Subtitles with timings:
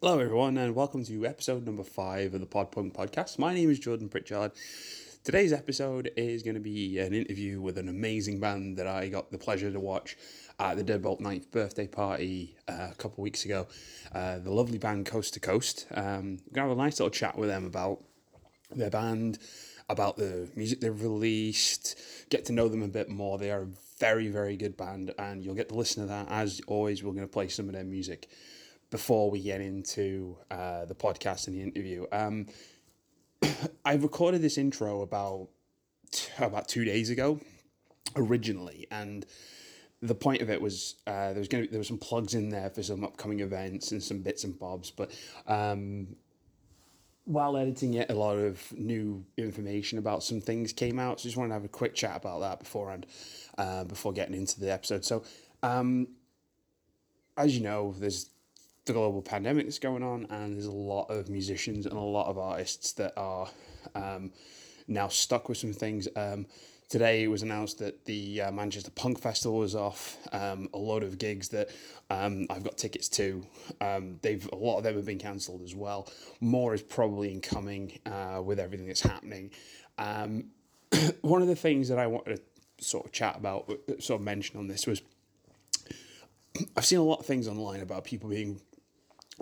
[0.00, 3.36] Hello, everyone, and welcome to episode number five of the Pod Punk podcast.
[3.36, 4.52] My name is Jordan Pritchard.
[5.24, 9.32] Today's episode is going to be an interview with an amazing band that I got
[9.32, 10.16] the pleasure to watch
[10.60, 13.66] at the Deadbolt 9th birthday party uh, a couple weeks ago.
[14.14, 15.88] Uh, the lovely band Coast to Coast.
[15.92, 17.98] Um, we're going to have a nice little chat with them about
[18.70, 19.40] their band,
[19.88, 21.98] about the music they've released,
[22.30, 23.36] get to know them a bit more.
[23.36, 23.68] They are a
[23.98, 26.28] very, very good band, and you'll get to listen to that.
[26.30, 28.28] As always, we're going to play some of their music
[28.90, 32.06] before we get into uh, the podcast and the interview.
[32.12, 32.46] Um,
[33.84, 35.48] I recorded this intro about
[36.38, 37.40] about two days ago,
[38.16, 39.26] originally, and
[40.00, 42.70] the point of it was uh, there was going there were some plugs in there
[42.70, 45.12] for some upcoming events and some bits and bobs, but
[45.46, 46.16] um,
[47.28, 51.20] while editing it, a lot of new information about some things came out.
[51.20, 53.04] So just wanted to have a quick chat about that beforehand,
[53.58, 55.04] uh, before getting into the episode.
[55.04, 55.22] So,
[55.62, 56.08] um,
[57.36, 58.30] as you know, there's
[58.88, 62.26] the global pandemic that's going on, and there's a lot of musicians and a lot
[62.26, 63.48] of artists that are
[63.94, 64.32] um,
[64.88, 66.08] now stuck with some things.
[66.16, 66.46] Um,
[66.88, 70.16] today it was announced that the uh, Manchester Punk Festival was off.
[70.32, 71.68] Um, a lot of gigs that
[72.10, 73.46] um, I've got tickets to.
[73.80, 76.08] Um, they've a lot of them have been cancelled as well.
[76.40, 79.50] More is probably incoming uh, with everything that's happening.
[79.98, 80.46] Um,
[81.20, 82.40] one of the things that I wanted
[82.78, 85.02] to sort of chat about, uh, sort of mention on this was.
[86.76, 88.60] I've seen a lot of things online about people being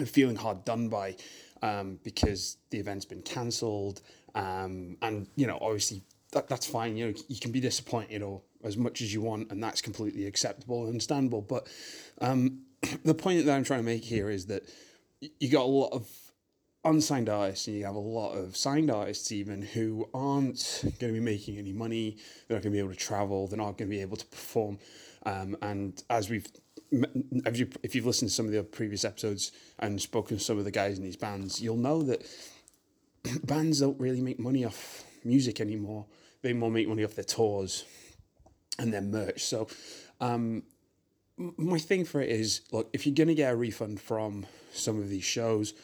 [0.04, 1.16] feeling hard done by
[1.62, 4.02] um, because the event's been cancelled.
[4.34, 6.96] Um, and, you know, obviously that, that's fine.
[6.96, 10.26] You know, you can be disappointed or as much as you want, and that's completely
[10.26, 11.40] acceptable and understandable.
[11.40, 11.68] But
[12.20, 12.62] um,
[13.04, 14.64] the point that I'm trying to make here is that
[15.40, 16.08] you got a lot of
[16.84, 21.12] unsigned artists and you have a lot of signed artists even who aren't going to
[21.12, 22.16] be making any money
[22.46, 24.26] they're not going to be able to travel they're not going to be able to
[24.26, 24.78] perform
[25.24, 26.46] um, and as we've
[26.90, 30.58] if, you, if you've listened to some of the previous episodes and spoken to some
[30.58, 32.24] of the guys in these bands, you'll know that
[33.44, 36.06] bands don't really make money off music anymore.
[36.42, 37.84] They more make money off their tours
[38.78, 39.44] and their merch.
[39.44, 39.68] So,
[40.20, 40.62] um,
[41.38, 44.98] my thing for it is look, if you're going to get a refund from some
[44.98, 45.74] of these shows,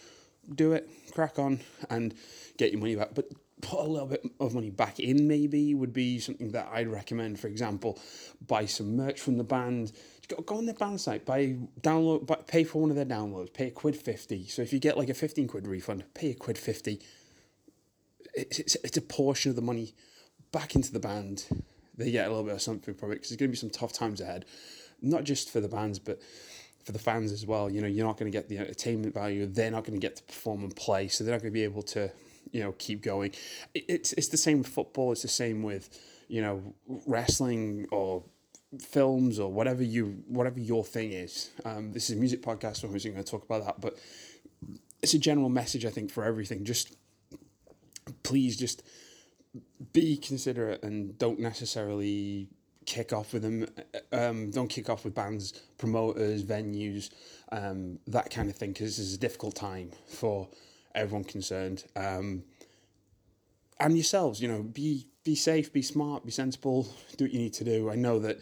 [0.54, 1.60] do it, crack on,
[1.90, 2.14] and
[2.56, 3.10] get your money back.
[3.14, 3.28] But
[3.60, 7.38] put a little bit of money back in, maybe, would be something that I'd recommend.
[7.38, 7.98] For example,
[8.46, 9.92] buy some merch from the band
[10.40, 13.68] go, on their band site, buy download, buy, pay for one of their downloads, pay
[13.68, 14.46] a quid fifty.
[14.46, 17.00] So if you get like a fifteen quid refund, pay a quid fifty.
[18.34, 19.94] It's, it's, it's a portion of the money
[20.52, 21.44] back into the band.
[21.98, 23.70] They get a little bit of something from it because there's going to be some
[23.70, 24.46] tough times ahead,
[25.02, 26.18] not just for the bands, but
[26.84, 27.70] for the fans as well.
[27.70, 29.46] You know, you're not going to get the entertainment value.
[29.46, 31.64] They're not going to get to perform and play, so they're not going to be
[31.64, 32.10] able to,
[32.50, 33.32] you know, keep going.
[33.74, 35.12] It's it's the same with football.
[35.12, 35.90] It's the same with,
[36.28, 36.74] you know,
[37.06, 38.24] wrestling or
[38.80, 41.50] films or whatever you whatever your thing is.
[41.64, 43.80] Um, this is a music podcast, so I'm going to talk about that.
[43.80, 43.98] But
[45.02, 46.64] it's a general message, I think, for everything.
[46.64, 46.96] Just
[48.22, 48.82] please, just
[49.92, 52.48] be considerate and don't necessarily
[52.86, 53.66] kick off with them.
[54.12, 57.10] Um, don't kick off with bands, promoters, venues,
[57.52, 60.48] um, that kind of thing, because this is a difficult time for
[60.94, 61.84] everyone concerned.
[61.94, 62.44] Um,
[63.78, 67.52] and yourselves, you know, be be safe, be smart, be sensible, do what you need
[67.54, 67.90] to do.
[67.90, 68.38] I know that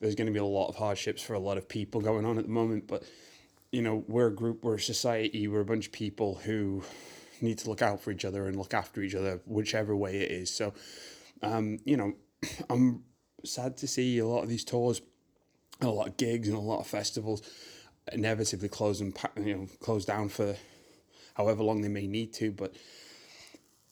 [0.00, 2.38] there's going to be a lot of hardships for a lot of people going on
[2.38, 2.86] at the moment.
[2.86, 3.04] But
[3.70, 6.82] you know, we're a group, we're a society, we're a bunch of people who
[7.40, 10.30] need to look out for each other and look after each other, whichever way it
[10.30, 10.50] is.
[10.50, 10.72] So,
[11.42, 12.14] um, you know,
[12.70, 13.02] I'm
[13.44, 15.02] sad to see a lot of these tours,
[15.80, 17.42] a lot of gigs, and a lot of festivals
[18.12, 20.56] inevitably close and you know close down for
[21.34, 22.50] however long they may need to.
[22.50, 22.74] But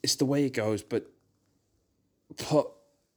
[0.03, 0.83] it's the way it goes.
[0.83, 1.11] But
[2.37, 2.67] put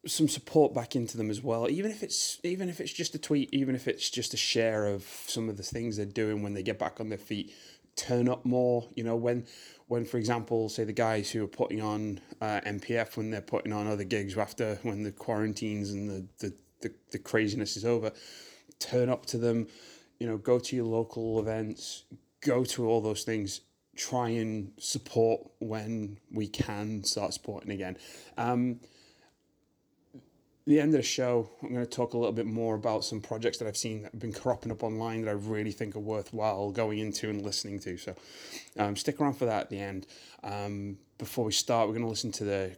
[0.10, 3.20] some support back into them as well even if it's even if it's just a
[3.20, 6.54] tweet even if it's just a share of some of the things they're doing when
[6.54, 7.54] they get back on their feet
[7.96, 9.46] turn up more you know when
[9.88, 13.74] when for example say the guys who are putting on uh, MPF when they're putting
[13.74, 18.12] on other gigs after when the quarantines and the, the, the, the craziness is over
[18.80, 19.68] turn up to them
[20.20, 22.04] you know go to your local events
[22.42, 23.62] go to all those things
[24.00, 27.98] try and support when we can start supporting again.
[28.38, 28.80] Um,
[30.70, 33.20] the end of the show, I'm going to talk a little bit more about some
[33.20, 36.00] projects that I've seen that have been cropping up online that I really think are
[36.00, 37.98] worthwhile going into and listening to.
[37.98, 38.14] So
[38.78, 40.06] um, stick around for that at the end.
[40.44, 42.78] Um, before we start, we're going to listen to the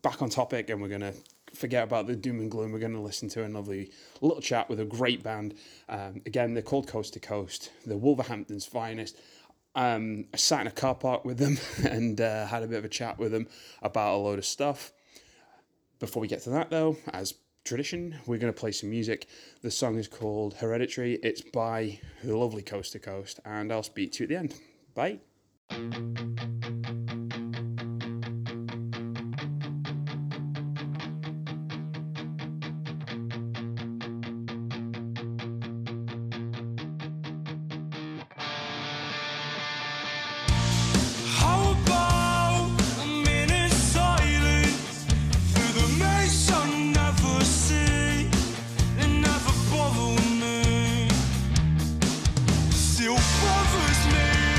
[0.00, 1.12] back on topic and we're going to
[1.52, 2.72] forget about the doom and gloom.
[2.72, 3.90] We're going to listen to a lovely
[4.22, 5.56] little chat with a great band.
[5.90, 7.70] Um, again, they're called Coast to Coast.
[7.84, 9.14] They're Wolverhampton's finest.
[9.74, 12.86] Um, I sat in a car park with them and uh, had a bit of
[12.86, 13.46] a chat with them
[13.82, 14.92] about a load of stuff.
[15.98, 17.34] Before we get to that, though, as
[17.64, 19.26] tradition, we're going to play some music.
[19.62, 21.14] The song is called Hereditary.
[21.22, 24.54] It's by the lovely Coast to Coast, and I'll speak to you at the end.
[24.94, 25.20] Bye.
[53.06, 54.55] Still bothers me.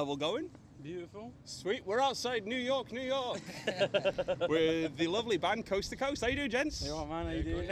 [0.00, 0.48] Level going.
[0.82, 1.30] Beautiful.
[1.44, 1.84] Sweet.
[1.84, 3.38] We're outside New York, New York.
[4.48, 6.22] with the lovely band Coast to Coast.
[6.22, 6.82] How you doing, gents?
[6.86, 7.26] Hey, what man?
[7.26, 7.70] How you doing?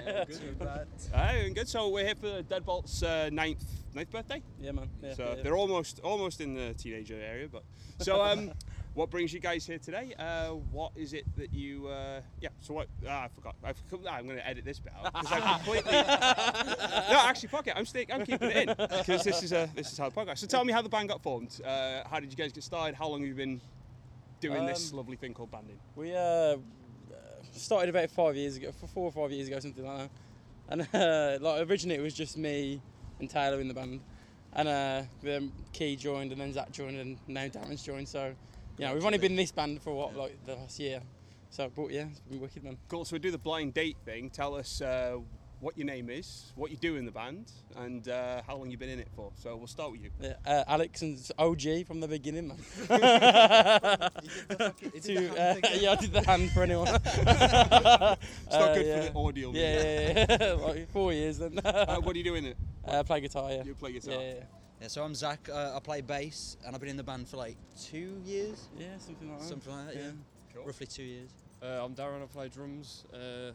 [1.15, 1.69] Aye, doing good.
[1.71, 3.65] So we're here for Deadbolt's uh, ninth
[3.95, 4.43] ninth birthday.
[4.61, 4.91] yeah, man.
[5.03, 5.43] Yeah, So yeah, yeah.
[5.43, 7.63] they're almost almost in the teenager area, but
[7.99, 8.53] so um,
[8.95, 10.15] what brings you guys here today?
[10.19, 11.89] Uh, what is it that you?
[11.89, 12.49] Uh, yeah.
[12.61, 12.89] So what?
[13.07, 13.55] Ah, I forgot.
[13.65, 13.73] I
[14.11, 15.93] I'm going to edit this bit out because I completely.
[15.93, 17.75] no, actually, fuck it.
[17.77, 18.11] I'm stick.
[18.13, 20.39] I'm keeping it in because this is a this is how the podcast.
[20.39, 21.61] So tell me how the band got formed.
[21.65, 22.95] Uh, how did you guys get started?
[22.95, 23.61] How long have you been
[24.41, 25.79] doing this Um, lovely thing called banding?
[25.97, 26.57] We uh,
[27.53, 30.11] started about five years ago, four or five years ago, something like that.
[30.71, 32.81] And uh, like originally it was just me
[33.21, 34.01] and Taylor in the band,
[34.53, 38.09] and uh, then Key joined, and then Zach joined, and now Darren's joined.
[38.09, 38.35] So,
[38.87, 41.01] know, we've only been in this band for what like the last year.
[41.51, 42.77] So, but yeah, it's been wicked, man.
[42.89, 43.05] Cool.
[43.05, 44.29] So we do the blind date thing.
[44.31, 45.17] Tell us uh,
[45.61, 48.79] what your name is, what you do in the band, and uh, how long you've
[48.79, 49.33] been in it for.
[49.35, 50.11] So we'll start with you.
[50.21, 52.59] Yeah, uh, Alex and OG from the beginning, man.
[55.03, 56.89] To, uh, yeah, I did the hand for anyone.
[56.89, 58.19] It's not
[58.51, 59.11] Uh, good yeah.
[59.11, 59.53] for the audio.
[59.53, 60.53] Yeah, yeah, yeah.
[60.53, 61.59] like four years then.
[61.65, 62.57] Uh, what do you do in it?
[62.85, 63.65] uh, play guitar, yeah.
[63.65, 64.15] You play guitar.
[64.21, 64.35] Yeah,
[64.79, 65.49] yeah, Yeah, so I'm Zach.
[65.53, 68.87] Uh, I play bass, and I've been in the band for like two years, yeah.
[68.87, 69.49] Yeah, something like that.
[69.49, 69.97] something like that.
[69.97, 70.11] Yeah,
[70.55, 70.65] Cool.
[70.65, 71.31] roughly two years.
[71.63, 73.05] Uh, I'm Darren, I play drums.
[73.13, 73.53] Uh,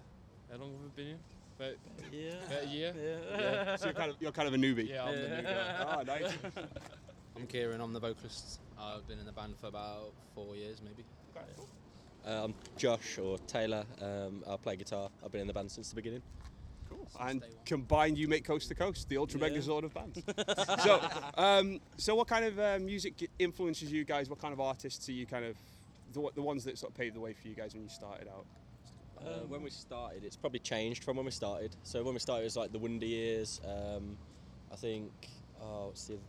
[0.52, 1.18] how long have we been here?
[1.60, 1.76] About,
[2.12, 2.46] Yeah.
[2.48, 2.94] about a year?
[2.98, 3.76] Yeah.
[3.78, 4.90] So you're kind of you're kind of a newbie.
[4.90, 5.86] Yeah, I'm the new guy.
[5.88, 6.34] Ah, nice.
[7.36, 8.60] I'm Kieran, I'm the vocalist.
[8.80, 11.04] I've been in the band for about four years, maybe.
[12.26, 13.84] Uh, I'm Josh or Taylor.
[14.02, 15.10] Um, I play guitar.
[15.26, 16.22] I've been in the band since the beginning.
[17.14, 17.28] Cool.
[17.28, 19.50] And combined, you make Coast to Coast, the ultra Yeah.
[19.50, 20.22] megazord of bands.
[20.84, 21.02] so,
[21.38, 24.30] um, so what kind of uh, music influences you guys?
[24.30, 25.56] What kind of artists are you kind of
[26.14, 28.28] the, the ones that sort of paved the way for you guys when you started
[28.28, 28.46] out?
[29.26, 31.76] Uh, when we started, it's probably changed from when we started.
[31.84, 33.62] So when we started, it was like the Wonder Years.
[33.66, 34.18] Um,
[34.72, 35.12] I think.
[35.62, 36.22] Oh, what's the other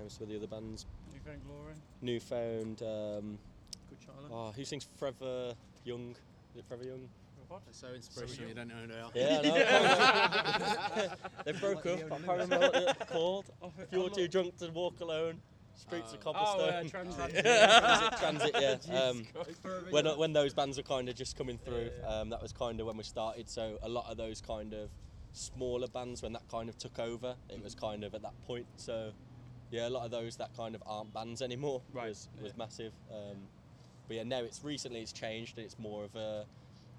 [0.00, 0.86] names for the other bands?
[1.12, 1.74] New Found Glory.
[2.00, 2.82] Newfound.
[2.82, 3.38] Um,
[3.88, 4.30] Good Charlotte.
[4.32, 6.16] oh, who sings Forever Young?
[6.54, 7.08] Is it Forever Young?
[7.64, 9.10] They're so inspirational, you don't know who they are.
[9.14, 9.40] Yeah,
[11.44, 11.98] they broke up.
[12.00, 13.50] I can't remember what they're called.
[13.78, 15.40] If you're too drunk to walk alone,
[15.74, 16.32] streets of Oh.
[16.32, 16.60] cobblestone.
[16.60, 17.44] Oh, uh, Transit.
[17.44, 18.76] transit, transit, yeah.
[19.08, 19.60] Um, Christ.
[19.90, 22.86] when when those bands were kind of just coming through, um, that was kind of
[22.86, 23.48] when we started.
[23.48, 24.90] So a lot of those kind of
[25.32, 28.66] smaller bands, when that kind of took over, it was kind of at that point.
[28.76, 29.12] So
[29.70, 32.08] yeah, a lot of those that kind of aren't bands anymore Right.
[32.08, 32.92] was was massive.
[33.10, 33.48] Um,
[34.08, 36.44] but yeah, now it's recently it's changed and it's more of a.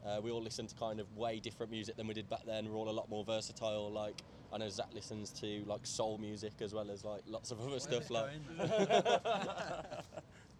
[0.06, 2.68] Uh, we all listen to kind of way different music than we did back then.
[2.70, 3.90] We're all a lot more versatile.
[3.92, 4.16] Like
[4.52, 7.80] I know Zach listens to like soul music as well as like lots of other
[7.80, 8.10] stuff.
[8.10, 8.32] Like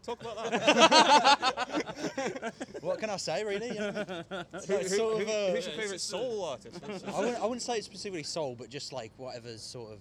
[0.04, 2.54] Talk about that.
[2.82, 3.70] what can I say, really?
[3.70, 3.92] You know?
[3.92, 6.80] Who- like who- sort of, who- uh, who's your favourite soul artist?
[7.08, 10.00] I wouldn't, I wouldn't say it's specifically soul, but just like whatever's sort of.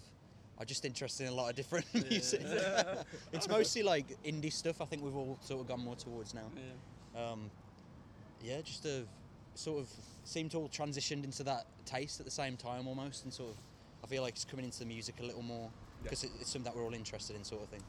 [0.58, 2.42] I'm just interested in a lot of different music.
[3.32, 4.80] it's mostly like indie stuff.
[4.80, 6.42] I think we've all sort of gone more towards now.
[7.14, 7.30] Yeah.
[7.30, 7.50] Um,
[8.42, 9.04] yeah, just a
[9.54, 9.88] sort of
[10.24, 13.56] seemed to all transitioned into that taste at the same time almost, and sort of
[14.04, 15.70] I feel like it's coming into the music a little more
[16.02, 17.82] because it, it's something that we're all interested in, sort of thing.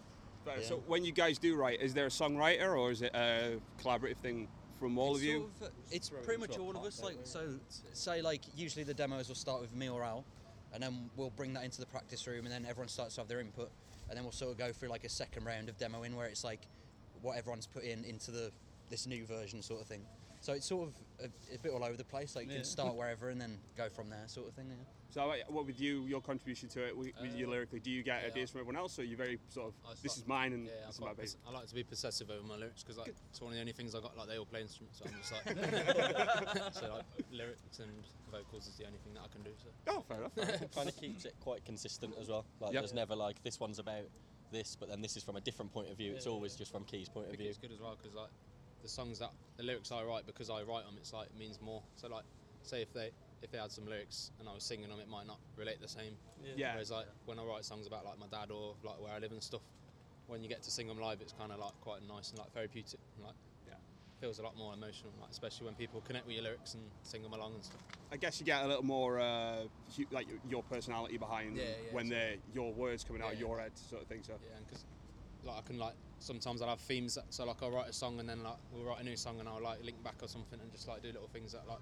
[0.46, 0.62] Yeah.
[0.62, 4.18] So when you guys do write, is there a songwriter or is it a collaborative
[4.18, 4.48] thing
[4.80, 5.40] from all It's of you?
[5.40, 7.02] sort of- uh, it's pretty much all of us.
[7.02, 7.60] Like so,
[7.94, 10.26] say like usually the demos will start with me or Al,
[10.74, 13.28] and then we'll bring that into the practice room, and then everyone starts to have
[13.28, 13.72] their input,
[14.10, 16.44] and then we'll sort of go through like a second round of demoing where it's
[16.44, 16.68] like
[17.22, 18.52] what everyone's put in into the
[18.90, 20.02] this new version sort of thing.
[20.44, 22.36] So it's sort of a, a bit all over the place.
[22.36, 22.58] Like you Yeah.
[22.58, 24.68] can start wherever and then go from there, sort of thing.
[24.70, 24.76] Yeah.
[25.10, 27.90] So uh, what with you, your contribution to it, with, with you Uh, lyrically, do
[27.90, 28.28] you get yeah.
[28.28, 30.66] ideas from everyone else or are you very sort of, I this is mine and
[30.66, 32.98] Yeah, I'm this is my quite I like to be possessive over my lyrics because
[32.98, 34.18] like, it's one of the only things I got.
[34.18, 37.92] Like they all play instruments, so I'm just like, so like lyrics and
[38.30, 39.52] vocals is the only thing that I can do.
[39.64, 40.38] So Oh, fair enough.
[40.38, 40.76] enough.
[40.76, 42.44] kind of keeps it quite consistent as well.
[42.60, 42.82] Like Yep.
[42.82, 44.10] there's never like this one's about
[44.52, 46.12] this, but then this is from a different point of view.
[46.16, 46.58] It's Yeah, always yeah.
[46.60, 47.48] just from Key's point I of view.
[47.48, 48.30] it's good as well because like
[48.84, 51.60] the songs that the lyrics I write because I write them, it's like it means
[51.62, 51.82] more.
[51.96, 52.24] So like,
[52.64, 53.10] say if they
[53.42, 55.88] if they had some lyrics and I was singing them, it might not relate the
[55.88, 56.16] same.
[56.56, 56.74] Yeah.
[56.74, 59.32] Whereas like when I write songs about like my dad or like where I live
[59.32, 59.62] and stuff,
[60.28, 62.52] when you get to sing them live, it's kind of like quite nice and like
[62.54, 63.00] therapeutic.
[63.18, 63.36] And, like
[63.68, 63.74] Yeah.
[64.22, 67.22] feels a lot more emotional, like especially when people connect with your lyrics and sing
[67.24, 67.82] them along and stuff.
[68.12, 69.64] I guess you get a little more uh,
[69.98, 73.40] hu- like your personality behind Yeah, yeah, when so- they're your words coming out of
[73.40, 73.48] Yeah.
[73.48, 74.24] your head, sort of thing.
[74.24, 74.86] So Yeah, because
[75.44, 78.20] like I can like sometimes I'll have themes that so like I'll write a song
[78.20, 80.60] and then like we'll write a new song and I'll like link back or something
[80.60, 81.80] and just like do little things that like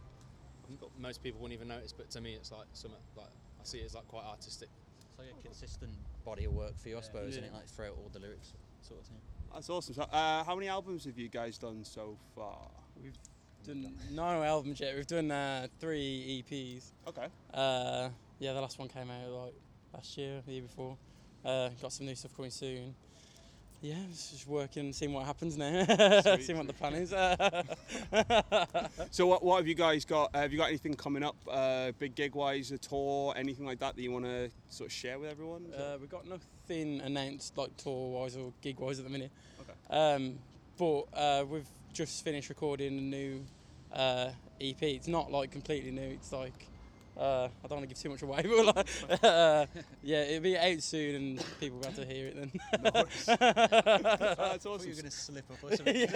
[0.98, 3.86] most people wouldn't even notice, but to me it's like something like I see it
[3.86, 4.70] as like quite artistic.
[4.98, 5.92] It's like a consistent
[6.26, 7.52] body of work for you, I suppose, and Yeah.
[7.52, 9.18] it like throughout all the lyrics, sort of thing.
[9.54, 9.94] that's awesome.
[9.94, 12.70] So, uh, how many albums have you guys done so far?
[13.04, 13.18] We've
[13.66, 14.96] done no albums yet.
[14.96, 16.92] We've done uh, three EPs.
[17.08, 17.28] Okay.
[17.54, 19.54] Uh, yeah, the last one came out like
[19.94, 20.98] last year, the year before.
[21.44, 22.96] Uh, got some new stuff coming soon.
[23.82, 25.86] Yeah, it's just working, seeing what happens now,
[26.40, 27.12] seeing what the plan is.
[29.12, 30.30] So what, what have you guys got?
[30.34, 33.80] Uh, have you got anything coming up, uh, big gig wise, a tour, anything like
[33.80, 35.66] that that you want to sort of share with everyone?
[35.76, 39.32] uh, we've got nothing announced like tour wise or gig wise at the minute.
[39.62, 39.74] Okay.
[39.90, 40.38] Um,
[40.78, 43.44] but uh, we've just finished recording a new
[43.94, 44.30] uh,
[44.62, 44.82] EP.
[44.84, 46.12] It's not like completely new.
[46.12, 46.68] It's like
[47.18, 49.66] uh, I don't want to give too much away, but like, uh,
[50.02, 52.52] yeah, it'll be out soon and people will have to hear it then.
[52.94, 54.88] that's I awesome.
[54.88, 56.08] You're going to slip up or something.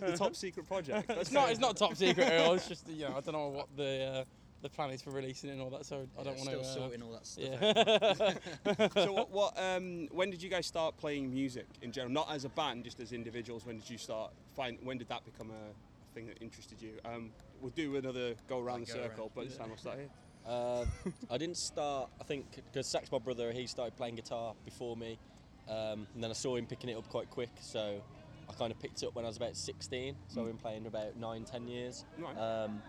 [0.00, 1.08] the top secret project.
[1.08, 1.50] That's it's not.
[1.50, 2.54] It's not top secret at all.
[2.54, 4.24] It's just you know I don't know what the uh,
[4.62, 5.86] the plan is for releasing it and all that.
[5.86, 6.64] So I don't want to.
[6.64, 8.38] still sorting all that stuff.
[8.66, 9.04] yeah.
[9.04, 12.44] so what, what um, when did you guys start playing music in general not as
[12.44, 15.93] a band just as individuals when did you start find when did that become a
[16.14, 17.30] thing that interested you um,
[17.60, 19.30] we'll do another go around the go circle around.
[19.34, 20.08] but this time I'll start here
[20.46, 20.84] Uh,
[21.30, 25.18] I didn't start, I think, because Sax, my brother, he started playing guitar before me.
[25.68, 28.02] Um, and then I saw him picking it up quite quick, so
[28.50, 30.14] I kind of picked it up when I was about 16.
[30.28, 32.04] So I've been playing about nine, ten years.
[32.18, 32.36] Right.
[32.36, 32.82] Um,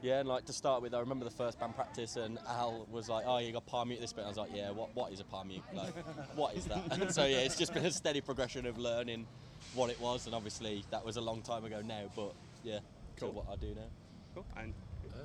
[0.00, 3.08] yeah, and like to start with, I remember the first band practice, and Al was
[3.08, 5.12] like, "Oh, you got palm mute this bit." And I was like, "Yeah, what what
[5.12, 5.62] is a palm mute?
[5.74, 5.92] Like,
[6.36, 9.26] what is that?" And so yeah, it's just been a steady progression of learning
[9.74, 12.80] what it was, and obviously that was a long time ago now, but yeah,
[13.18, 13.32] Cool.
[13.32, 13.88] what I do now.
[14.34, 14.72] cool and
[15.14, 15.20] Um,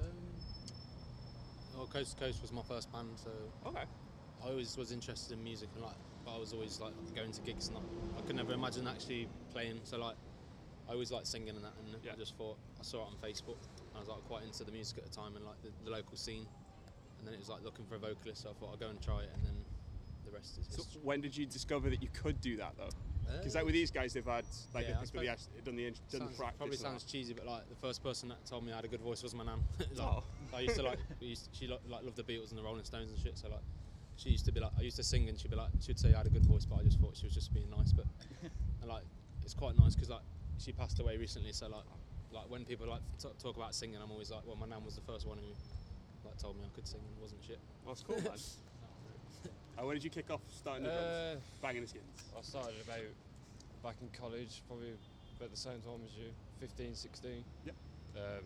[1.76, 3.30] well, Coast to Coast was my first band, so
[3.68, 3.84] okay
[4.44, 5.96] I always was interested in music and like,
[6.28, 7.86] I was always like going to gigs and like,
[8.20, 9.80] I could never imagine actually playing.
[9.84, 10.16] So like,
[10.88, 12.12] I always liked singing and that, and Yeah.
[12.14, 13.58] I just thought I saw it on Facebook.
[13.58, 15.90] And I was like quite into the music at the time and like the, the
[15.90, 16.46] local scene,
[17.18, 18.44] and then it was like looking for a vocalist.
[18.44, 19.56] So I thought I'd go and try it, and then
[20.26, 21.02] the rest is so history.
[21.04, 22.90] when did you discover that you could do that though
[23.38, 23.66] Because like oh.
[23.66, 26.32] with these guys, they've had like Yeah, they've probably suppose- asked- done the done sounds,
[26.32, 26.58] the practice.
[26.58, 27.12] probably sounds that.
[27.12, 29.34] cheesy, but like the first person that told me I had a good voice was
[29.36, 29.60] my nan.
[29.80, 30.24] like, Oh.
[30.54, 33.10] I used to like, used she lo- like loved the Beatles and the Rolling Stones
[33.12, 33.38] and shit.
[33.38, 33.62] So like,
[34.18, 36.14] she used to be like, I used to sing and she'd be like, she'd say
[36.14, 37.92] I had a good voice, but I just thought she was just being nice.
[37.92, 38.06] But
[38.82, 39.04] and like,
[39.44, 40.22] it's quite nice because like
[40.58, 41.52] she passed away recently.
[41.52, 41.84] So like,
[42.32, 44.96] like when people like t- talk about singing, I'm always like, well, my nan was
[44.96, 45.48] the first one who
[46.28, 47.60] like told me I could sing and wasn't shit.
[47.86, 48.38] Well, that's cool, man.
[49.80, 51.04] Uh, when did you kick off starting the drums?
[51.06, 52.06] Uh, Banging the skins.
[52.38, 53.04] I started about
[53.84, 54.94] back in college, probably
[55.38, 57.44] about the same time as you, 15, 16.
[57.66, 57.76] Yep.
[58.16, 58.44] Um,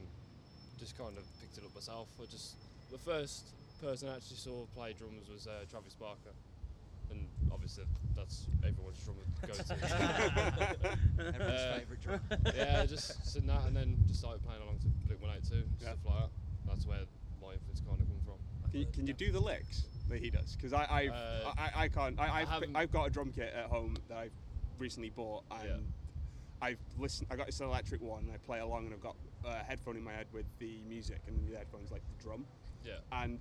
[0.77, 2.07] just kind of picked it up myself.
[2.21, 2.55] I just
[2.91, 6.33] the first person I actually saw play drums was uh, Travis Barker,
[7.11, 7.83] and obviously
[8.15, 9.73] that's everyone's drummer go-to.
[11.19, 12.19] Everyone's Uh, favourite drum.
[12.55, 15.93] yeah, just sitting that, and then just started playing along to Blink 182 Yeah.
[15.93, 16.29] stuff like that.
[16.67, 16.99] That's where
[17.41, 18.39] my influence kind of come from.
[18.71, 20.55] Can you, can you do the licks that he does?
[20.55, 22.19] Because I I've, Uh, I I can't.
[22.19, 24.31] I, I've, haven't- I've got a drum kit at home that I've
[24.77, 26.67] recently bought, and Yeah.
[26.67, 27.27] I've listened.
[27.31, 30.03] I got this electric one, and I play along, and I've got a headphone in
[30.03, 32.45] my head with the music, and the headphones like the drum,
[32.85, 32.93] Yeah.
[33.11, 33.39] and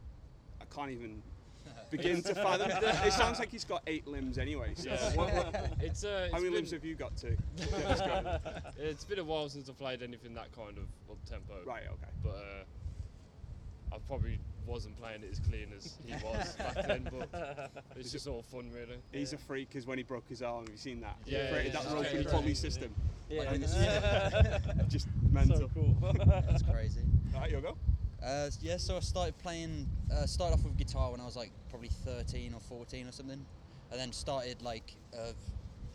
[0.60, 1.22] I can't even
[1.90, 2.70] begin to fathom.
[2.70, 4.72] it sounds like he's got eight limbs anyway.
[4.74, 5.14] So Yeah.
[5.16, 8.00] what, what, It's, uh, it's how many been, limbs have you got to get this
[8.00, 8.26] going?
[8.78, 11.54] It's been a while since I played anything that kind of up tempo.
[11.66, 11.82] Right.
[11.86, 12.12] Okay.
[12.22, 17.08] But uh, I've probably wasn't playing it as clean as he was back then.
[17.10, 18.98] But it's just all fun, really.
[19.12, 21.16] He's a freak because when he broke his arm, have you seen that?
[21.24, 21.94] He Yeah, created yeah, that yeah.
[21.94, 22.30] rope Yeah.
[22.30, 22.94] pulley system.
[23.30, 23.40] Yeah.
[23.40, 25.56] Like, it's- Just mental.
[25.58, 25.96] so cool.
[26.26, 27.00] That's crazy.
[27.34, 27.76] Alright, you'll go.
[28.22, 29.88] Uh, yeah, so I started playing.
[30.12, 33.44] Uh, started off with guitar when I was like probably 13 or 14 or something,
[33.90, 35.32] and then started like a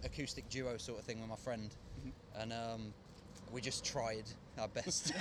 [0.05, 1.75] acoustic duo sort of thing with my friend,
[2.37, 2.93] and um,
[3.51, 4.23] we just tried
[4.59, 5.13] our best,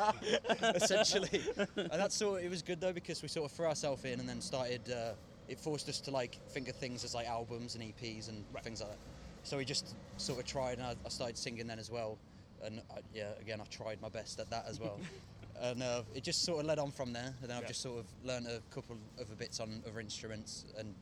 [0.74, 1.42] essentially.
[1.76, 2.40] And that's sort.
[2.40, 4.80] Of, it was good though because we sort of threw ourselves in and then started.
[4.90, 5.12] Uh,
[5.48, 8.80] it forced us to like think of things as like albums and EPs and things
[8.80, 8.98] like that.
[9.44, 12.16] So we just sort of tried, and I, I started singing then as well.
[12.64, 14.98] And I, yeah, again, I tried my best at that as well.
[15.60, 17.34] and uh, it just sort of led on from there.
[17.40, 20.64] And then I've just sort of learned a couple of other bits on other instruments,
[20.78, 20.94] and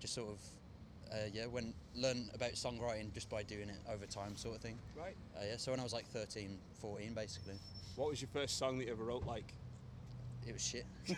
[0.00, 0.38] just sort of
[1.14, 4.78] uh, yeah, went learn about songwriting just by doing it over time, sort of thing.
[4.96, 5.16] Right.
[5.36, 7.54] Uh, yeah, so when I was like 13, 14, basically,
[7.96, 9.24] What was your first song that you ever wrote?
[9.24, 9.54] Like,
[10.46, 10.84] it was shit.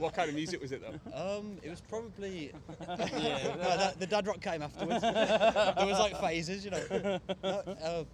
[0.00, 1.38] what kind of music was it though?
[1.38, 3.54] Um, it was probably yeah.
[3.56, 5.02] No, that, the dad rock came afterwards.
[5.02, 7.20] there was like phases, you know.
[7.42, 8.04] No, uh,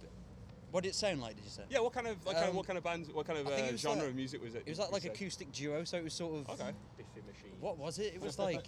[0.69, 1.35] what did it sound like?
[1.37, 1.63] Did you say?
[1.69, 3.47] Yeah, what kind of, what kind of, Um, what kind of bands, what kind of
[3.47, 4.63] uh, genre like- of music was it?
[4.65, 6.49] It was like like acoustic duo, so it was sort of.
[6.49, 6.71] Okay.
[6.97, 7.57] Biffy Machine.
[7.61, 8.13] What was it?
[8.13, 8.67] It was like.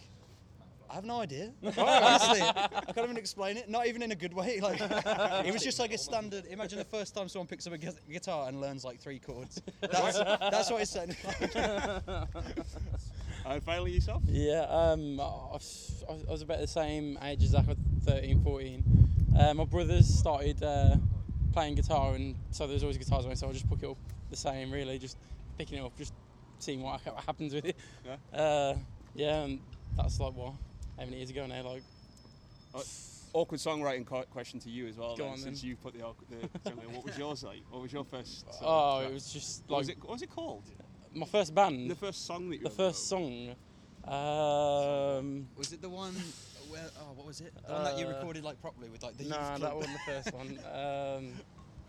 [0.90, 1.52] I have no idea.
[1.64, 3.70] Honestly, I can't even explain it.
[3.70, 4.60] Not even in a good way.
[4.62, 4.80] Like,
[5.46, 6.46] it was just like a standard.
[6.48, 9.62] Imagine the first time someone picks up a guitar and learns like three chords.
[9.82, 11.56] That's, that's what it sounded like.
[13.46, 14.24] And finally, yourself.
[14.26, 18.84] Yeah, um, I was I was about the same age as Zach, at 13, 14.
[19.40, 20.98] Uh, my brothers started uh,
[21.54, 23.98] playing guitar, and so there's always guitars around, so I just pick it up
[24.30, 25.18] the same, really, just
[25.58, 26.14] picking it up, just
[26.60, 27.78] seeing what happens with it.
[28.06, 28.38] Yeah.
[28.38, 28.76] Uh,
[29.16, 29.62] yeah, and
[29.96, 30.54] that's like what,
[30.98, 31.62] how many years ago now?
[31.64, 31.84] Like,
[33.34, 35.16] Awkward songwriting question to you as well.
[35.16, 35.70] Go then, on, since then.
[35.70, 37.62] you put the, awkward- the what was yours like?
[37.70, 38.42] What was your first?
[38.42, 39.12] sort of oh, track?
[39.12, 39.98] it was just What like was it?
[40.02, 40.64] What was it called?
[41.14, 42.64] my first band, The first song that you.
[42.64, 43.20] the first wrote?
[43.20, 43.56] song.
[44.08, 46.14] Um, Was it the one?
[46.70, 47.54] Where, oh, what was it?
[47.66, 49.26] The one that you Uh, recorded like properly with like the.
[49.26, 49.76] Nah, youth that club?
[49.76, 50.60] wasn't the first one.
[50.74, 51.34] Um,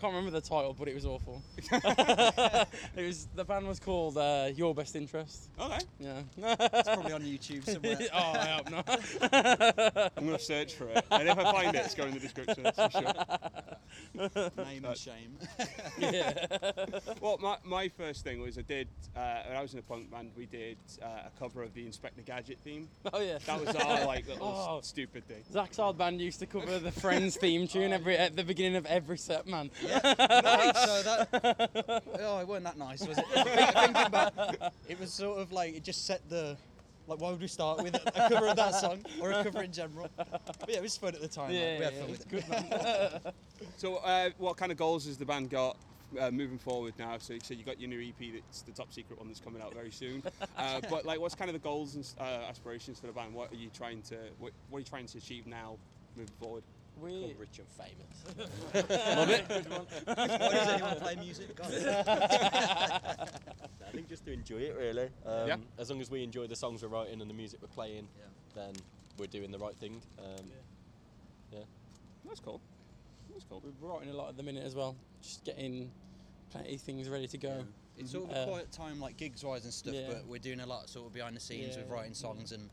[0.00, 1.42] can't remember the title, but it was awful.
[1.58, 2.68] it
[3.06, 5.48] was the band was called uh, Your Best Interest.
[5.60, 5.78] Okay.
[5.98, 6.22] Yeah.
[6.36, 7.98] It's probably on YouTube somewhere.
[8.14, 10.12] oh, I hope not.
[10.16, 12.64] I'm gonna search for it, and if I find it, it's going in the description.
[12.74, 14.64] For sure.
[14.64, 15.38] Name and shame.
[15.98, 16.46] yeah.
[17.20, 20.10] Well, my, my first thing was I did uh, when I was in a punk
[20.10, 20.30] band.
[20.36, 22.88] We did uh, a cover of the Inspector Gadget theme.
[23.12, 23.38] Oh yeah.
[23.46, 24.80] That was our like little Oh.
[24.82, 25.42] stupid thing.
[25.50, 28.86] Zach's old band used to cover the Friends theme tune every at the beginning of
[28.86, 29.70] every set, man.
[29.92, 32.02] Right, so that.
[32.20, 33.24] Oh, it wasn't that nice, was it?
[33.34, 34.32] Thinking back,
[34.88, 36.56] it was sort of like it just set the.
[37.06, 39.72] Like, why would we start with a cover of that song or a cover in
[39.72, 40.10] general?
[40.14, 41.52] But yeah, it was fun at the time.
[41.52, 42.28] Yeah, like, we had yeah, fun with it.
[42.28, 43.32] good, man.
[43.78, 45.78] So, uh, what kind of goals has the band got
[46.20, 47.16] uh, moving forward now?
[47.18, 48.32] So, so you got your new EP.
[48.34, 50.22] That's the top secret one that's coming out very soon.
[50.56, 53.32] Uh, but like, what's kind of the goals and uh, aspirations for the band?
[53.32, 54.16] What are you trying to?
[54.38, 55.76] What, what are you trying to achieve now,
[56.14, 56.62] moving forward?
[57.00, 58.48] We, rich and famous.
[59.16, 59.44] love it.
[60.04, 61.54] Why does anyone play music?
[61.56, 61.72] God.
[62.68, 65.08] I think just to enjoy it, really.
[65.24, 65.56] Um, Yeah.
[65.78, 68.24] As long as we enjoy the songs we're writing and the music we're playing, Yeah.
[68.62, 68.72] then
[69.18, 70.00] we're doing the right thing.
[70.18, 70.44] Um,
[71.52, 71.60] yeah.
[72.26, 72.60] That's cool.
[73.30, 73.62] That's cool.
[73.80, 74.96] We're writing a lot at the minute as well.
[75.22, 75.90] Just getting
[76.50, 77.64] plenty of things ready to go.
[77.96, 80.06] It's sort of a Uh, quiet time, like gigs wise and stuff, yeah.
[80.08, 81.92] but we're doing a lot sort of behind the scenes with Yeah.
[81.92, 82.68] writing songs and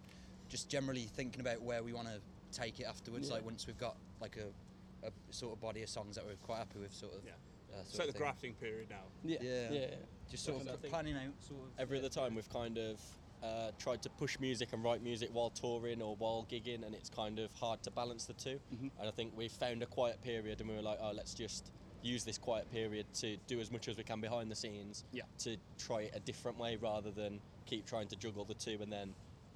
[0.49, 2.19] just generally thinking about where we want to
[2.51, 3.27] take it afterwards.
[3.29, 3.35] Yeah.
[3.35, 6.57] Like once we've got like a, a sort of body of songs that we're quite
[6.57, 7.19] happy with, sort of.
[7.25, 7.31] Yeah.
[7.73, 8.21] Uh, It's sort like of the thing.
[8.21, 9.03] grafting period now.
[9.23, 9.37] Yeah.
[9.41, 9.71] Yeah.
[9.71, 9.87] Yeah.
[10.29, 10.87] Just sort Definitely.
[10.87, 11.67] of planning out, sort of.
[11.77, 12.99] Every other time we've kind of
[13.43, 17.09] uh, tried to push music and write music while touring or while gigging, and it's
[17.09, 18.91] kind of hard to balance the 2 Mhm.
[18.99, 21.71] And I think we found a quiet period, and we were like, oh, let's just
[22.01, 25.23] use this quiet period to do as much as we can behind the scenes Yeah.
[25.39, 28.91] to try it a different way rather than keep trying to juggle the two and
[28.93, 29.15] then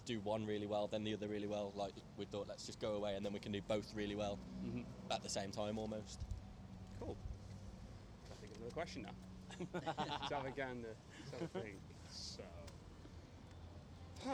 [0.10, 1.72] do one really well, then the other really well.
[1.76, 4.40] Like we thought, let's just go away and then we can do both really well
[4.66, 4.84] Mhm.
[5.12, 6.20] at the same time almost.
[7.00, 7.16] Cool.
[8.32, 9.12] I think another question now.
[9.74, 10.96] Let's have a gander.
[11.20, 11.76] Let's have a think.
[12.10, 12.42] So,
[14.26, 14.32] huh.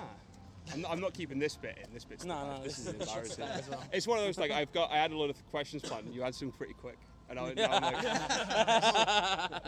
[0.73, 1.93] I'm not, I'm not keeping this bit in.
[1.93, 3.43] This bit's No, the- no, this this is is- embarrassing.
[3.43, 3.83] as well.
[3.91, 4.91] It's one of those like I've got.
[4.91, 6.13] I had a lot of questions planned.
[6.13, 6.97] You had some pretty quick,
[7.29, 9.63] and I, now I'm like,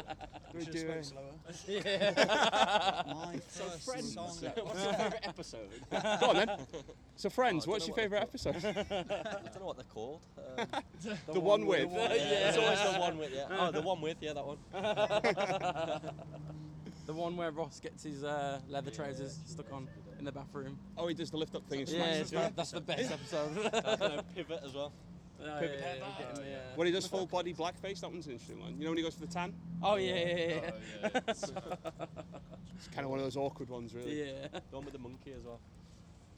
[0.54, 1.06] we Should've do spoke it?
[1.06, 1.34] slower.
[1.68, 3.04] Yeah.
[3.14, 3.38] My
[3.86, 4.28] first song.
[4.28, 5.70] What's your favourite episode?
[5.92, 6.50] Go on then.
[7.16, 8.56] So, friends, Oh, what's your what favourite episode?
[8.66, 10.22] I don't know what they're called.
[10.60, 10.68] Um,
[11.34, 11.90] The, one with.
[11.92, 12.10] yeah,
[12.50, 13.32] it's always the one with.
[13.34, 13.46] Yeah.
[13.52, 14.18] Oh, the one with.
[14.22, 14.58] Yeah, that one.
[17.06, 19.88] the one where Ross gets his uh, leather trousers stuck on
[20.20, 20.78] in the bathroom.
[20.98, 22.36] Oh, he does the lift up thing and Yeah, smashes it.
[22.36, 23.58] that, that's the best episode.
[23.74, 24.92] Uh, pivot as well.
[25.40, 28.26] Oh, yeah, yeah, yeah, we're getting the, When he does full body blackface, that one's
[28.26, 28.76] an interesting one.
[28.78, 29.54] You know when he goes for the tan?
[29.84, 30.72] Oh yeah, yeah, yeah,
[31.04, 31.20] Oh, yeah.
[32.78, 34.20] It's kind of one of those awkward ones, really.
[34.20, 34.48] yeah.
[34.52, 35.60] The one with the monkey as well.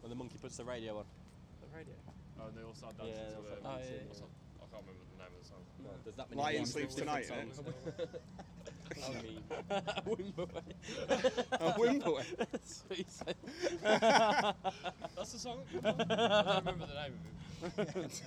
[0.02, 1.04] When the monkey puts the radio on.
[1.62, 1.94] The radio.
[2.40, 3.62] Oh, and they all start dancing Yeah, to they'll it.
[3.66, 3.94] Oh, dancing.
[3.94, 5.64] yeah, I can't remember the name of the song.
[5.84, 7.60] No, there's that many Lion sleeps different tonight, songs.
[7.60, 8.20] innit?
[9.00, 10.46] I mean, Wimbo.
[11.52, 12.22] A Wimble.
[12.38, 13.36] That's what he said.
[15.16, 15.60] That's the song?
[15.84, 17.14] I don't remember the name
[17.78, 18.22] of it.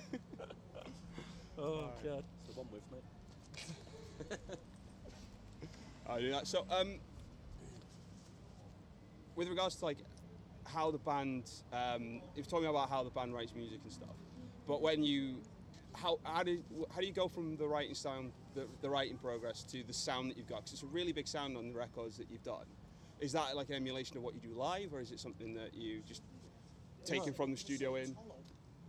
[1.57, 2.23] Oh god.
[2.45, 4.37] it's the one with me.
[6.09, 6.47] I do that.
[6.47, 6.99] So, um,
[9.35, 9.99] with regards to like
[10.65, 14.15] how the band, um, you've told me about how the band writes music and stuff,
[14.67, 15.41] but when you,
[15.93, 16.61] how how do
[16.93, 20.31] how do you go from the writing sound, the, the writing progress to the sound
[20.31, 20.59] that you've got?
[20.59, 22.65] Because it's a really big sound on the records that you've done.
[23.19, 25.73] Is that like an emulation of what you do live, or is it something that
[25.73, 26.23] you just
[27.05, 28.15] taken from the studio in?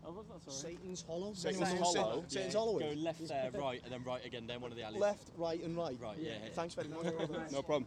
[0.07, 0.53] Oh, what's that?
[0.53, 0.75] Sorry.
[0.75, 1.33] Satan's Hollow.
[1.35, 2.25] Satan's Satan's Hollow.
[2.29, 2.79] Satan's Yeah, Hollow.
[2.79, 5.01] Go left there, right, and then right again down one of the alleys.
[5.01, 5.97] Left, right, and right.
[6.01, 6.51] Right, yeah, yeah.
[6.53, 7.07] Thanks very much.
[7.53, 7.87] No problem.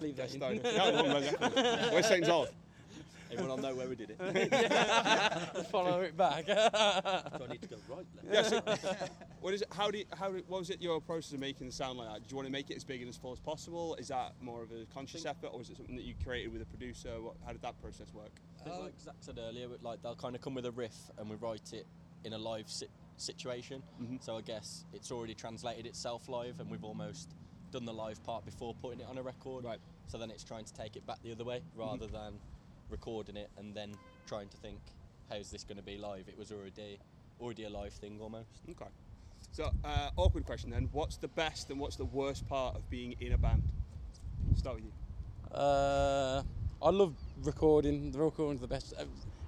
[0.00, 0.40] Leave that Yes, in.
[0.40, 1.62] no, no, no, definitely.
[1.92, 2.48] Where's Satan's Hollow?
[3.32, 5.66] Everyone will know where we did it.
[5.70, 6.46] Follow it back.
[6.46, 8.28] so I need to go right, left.
[8.32, 9.06] Yeah, so
[9.40, 9.68] what is it?
[9.72, 12.08] How do you, how do- what was it your process of making the sound like
[12.08, 12.18] that?
[12.20, 13.94] Do you want to make it as big and as full as possible?
[13.96, 16.62] Is that more of a conscious effort, or is it something that you created with
[16.62, 17.20] a producer?
[17.20, 18.32] What, how did that process work?
[18.60, 20.96] I think like Zach said earlier, but, like they'll kind of come with a riff
[21.18, 21.86] and we write it
[22.24, 23.82] in a live si- situation.
[24.02, 24.22] Mhm.
[24.22, 27.34] So I guess it's already translated itself live, and we've almost
[27.70, 29.64] done the live part before putting it on a record.
[29.64, 29.78] Right.
[30.08, 32.34] So then it's trying to take it back the other way rather than
[32.90, 33.94] recording it and then
[34.26, 34.78] trying to think,
[35.30, 36.28] how's this going to be live?
[36.28, 36.98] It was already
[37.40, 38.48] already a live thing almost.
[38.70, 38.90] Okay.
[39.52, 40.88] So uh, awkward question then.
[40.92, 43.62] What's the best and what's the worst part of being in a band?
[44.56, 45.56] Start with you.
[45.56, 46.42] Uh,
[46.82, 48.12] I love recording.
[48.12, 48.94] The recording's the best.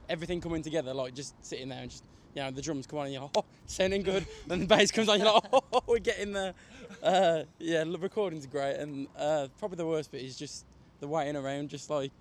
[0.09, 3.07] Everything coming together, like just sitting there and just, you know, the drums come on
[3.07, 4.27] and you're like, oh, sounding good.
[4.47, 6.55] then the bass comes on, you're like, oh, we're getting there.
[7.03, 8.77] Uh, yeah, the recording's great.
[8.77, 10.65] And uh, probably the worst bit is just
[11.01, 12.13] the waiting around, just like,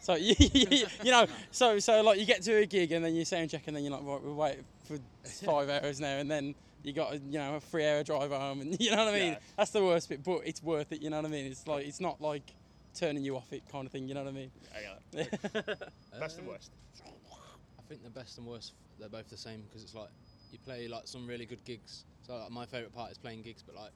[0.00, 3.24] so you, you know, so so like you get to a gig and then you
[3.24, 4.98] sound check and then you're like, right, we'll wait for
[5.44, 8.76] five hours now, and then you got you know a three hour drive home, and
[8.80, 9.32] you know what I mean.
[9.32, 9.38] Yeah.
[9.56, 11.02] That's the worst bit, but it's worth it.
[11.02, 11.46] You know what I mean?
[11.46, 12.54] It's like it's not like
[12.94, 14.08] turning you off it kind of thing.
[14.08, 14.50] You know what I mean?
[14.74, 15.90] I get it.
[16.18, 16.70] Best and worst.
[17.04, 20.08] I think the best and worst, they're both the same because it's like
[20.52, 22.04] you play like some really good gigs.
[22.26, 23.90] So like, my favourite part is playing gigs, but like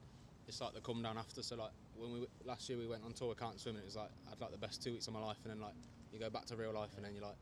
[0.49, 1.41] it's like the come down after.
[1.43, 3.87] So like when we last year we went on tour, I can't swim, and it
[3.87, 5.75] was like I had like the best two weeks of my life, and then like
[6.11, 7.37] you go back to real life, and then you're like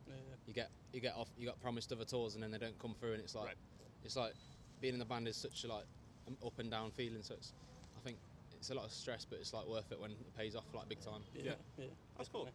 [0.45, 2.93] you get you get off, you got promised other tours, and then they don't come
[2.99, 3.57] through, and it's like Right.
[4.03, 4.33] it's like
[4.81, 5.85] being in the band is such a like
[6.27, 7.23] an up and down feeling.
[7.23, 7.53] So it's
[7.97, 8.17] I think
[8.59, 10.89] it's a lot of stress, but it's like worth it when it pays off like
[10.89, 11.23] big time.
[11.33, 11.53] Yeah.
[11.77, 11.85] yeah.
[12.17, 12.49] That's cool.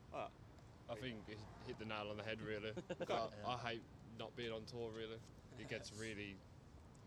[0.90, 2.72] I think it hit the nail on the head, really.
[3.08, 3.82] I, I hate
[4.18, 5.16] not being on tour, really.
[5.58, 6.36] It gets really.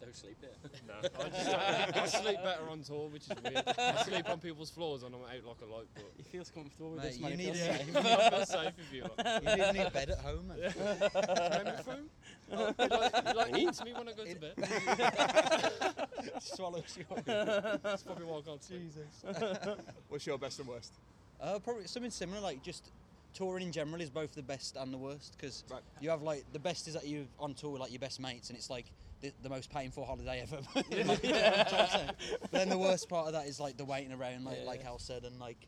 [0.02, 0.50] Don't sleep there.
[0.88, 0.94] No.
[1.20, 3.64] I, just, I sleep better on tour, which is weird.
[3.78, 6.06] I sleep on people's floors and I'm out like a light, but.
[6.18, 7.32] He feels comfortable with Mate, this you man.
[7.32, 7.96] he need feels a- safe.
[7.96, 9.58] I feel safe if you like.
[9.58, 10.48] You need a bed at home.
[10.48, 10.58] Man.
[11.66, 12.10] Memory foam?
[12.52, 14.56] Oh, it like, it like eats me when I go to bed.
[16.40, 17.06] Swallows you.
[17.26, 18.92] That's probably why I can't sleep.
[20.10, 20.94] what's your best and worst?
[21.42, 22.90] Uh, probably something similar, like just
[23.36, 25.84] touring in general is both the best and the worst because Right.
[26.02, 28.50] you have like the best is that you're on tour with like your best mates
[28.50, 30.58] and it's like the, the most painful holiday ever.
[30.76, 32.10] Like, you know what I'm trying to say?
[32.42, 34.66] But then the worst part of that is like the waiting around, like Yeah.
[34.66, 35.68] like Al said, and like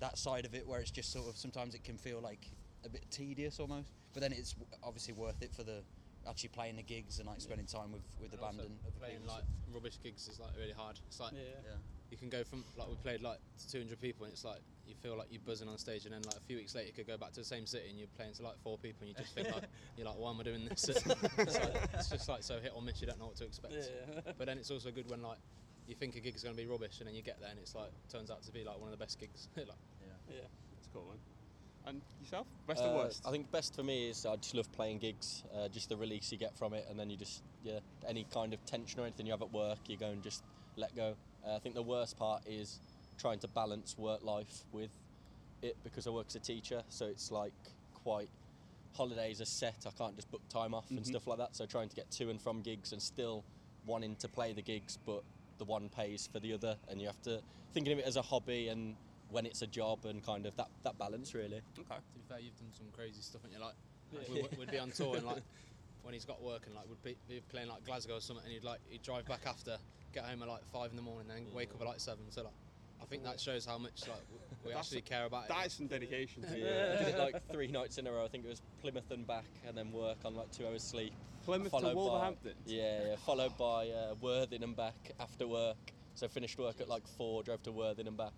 [0.00, 2.50] that side of it where it's just sort of sometimes it can feel like
[2.84, 3.92] a bit tedious almost.
[4.12, 5.82] But then it's obviously worth it for the
[6.28, 9.34] actually playing the gigs and like spending time with, with the band and playing people.
[9.34, 10.98] like rubbish gigs is like really hard.
[11.06, 11.76] It's like Yeah.
[12.14, 12.20] Yeah.
[12.20, 14.94] you can go from like we played like to 200 people and it's like you
[15.02, 17.06] feel like you're buzzing on stage and then like a few weeks later you could
[17.06, 19.14] go back to the same city and you're playing to like four people and you
[19.14, 19.64] just think like
[19.96, 20.88] you're like why am I doing this?
[20.88, 23.00] it's, like, it's just like so hit or miss.
[23.00, 23.74] You don't know what to expect.
[23.74, 24.32] Yeah.
[24.38, 25.38] But then it's also good when like
[25.86, 27.58] you think a gig is going to be rubbish and then you get there and
[27.58, 29.48] it's like turns out to be like one of the best gigs.
[29.56, 29.66] like,
[30.30, 30.36] Yeah.
[30.74, 31.18] That's cool, man.
[31.86, 32.46] And yourself?
[32.66, 33.26] Best Uh, or worst?
[33.26, 36.32] I think best for me is I just love playing gigs, uh, just the release
[36.32, 39.26] you get from it, and then you just yeah, any kind of tension or anything
[39.26, 40.42] you have at work, you go and just
[40.76, 41.14] let go.
[41.46, 42.78] Uh, I think the worst part is
[43.18, 44.90] trying to balance work life with
[45.62, 47.52] it because I work as a teacher, so it's like
[48.02, 48.28] quite
[48.94, 49.84] holidays are set.
[49.86, 51.06] I can't just book time off and Mhm.
[51.06, 51.56] stuff like that.
[51.56, 53.44] So trying to get to and from gigs and still
[53.86, 55.22] wanting to play the gigs, but
[55.58, 58.22] the one pays for the other, and you have to thinking of it as a
[58.22, 58.96] hobby and
[59.30, 61.60] when it's a job and kind of that, that balance really.
[61.78, 61.96] okay.
[61.96, 63.74] to be fair, you've done some crazy stuff and you're like,
[64.12, 64.20] Yeah.
[64.28, 65.42] we, we'd be on tour and like
[66.04, 68.52] when he's got work and like would be, be playing like Glasgow or something and
[68.52, 69.76] he'd like he'd drive back after,
[70.12, 72.24] get home at like five in the morning, then wake up at like seven.
[72.30, 72.52] So like,
[73.02, 74.38] I think that shows how much like we
[74.70, 75.66] That's- actually care about That it.
[75.68, 76.64] is some dedication to you.
[76.66, 78.24] Yeah, I did it like three nights in a row.
[78.24, 81.12] I think it was Plymouth and back, and then work on like two hours sleep.
[81.44, 82.54] Plymouth to followed by- Wolverhampton.
[82.66, 83.16] Yeah, yeah.
[83.26, 85.76] Followed by uh, Worthing and back after work.
[86.14, 88.32] So finished work at like four, drove to Worthing and back,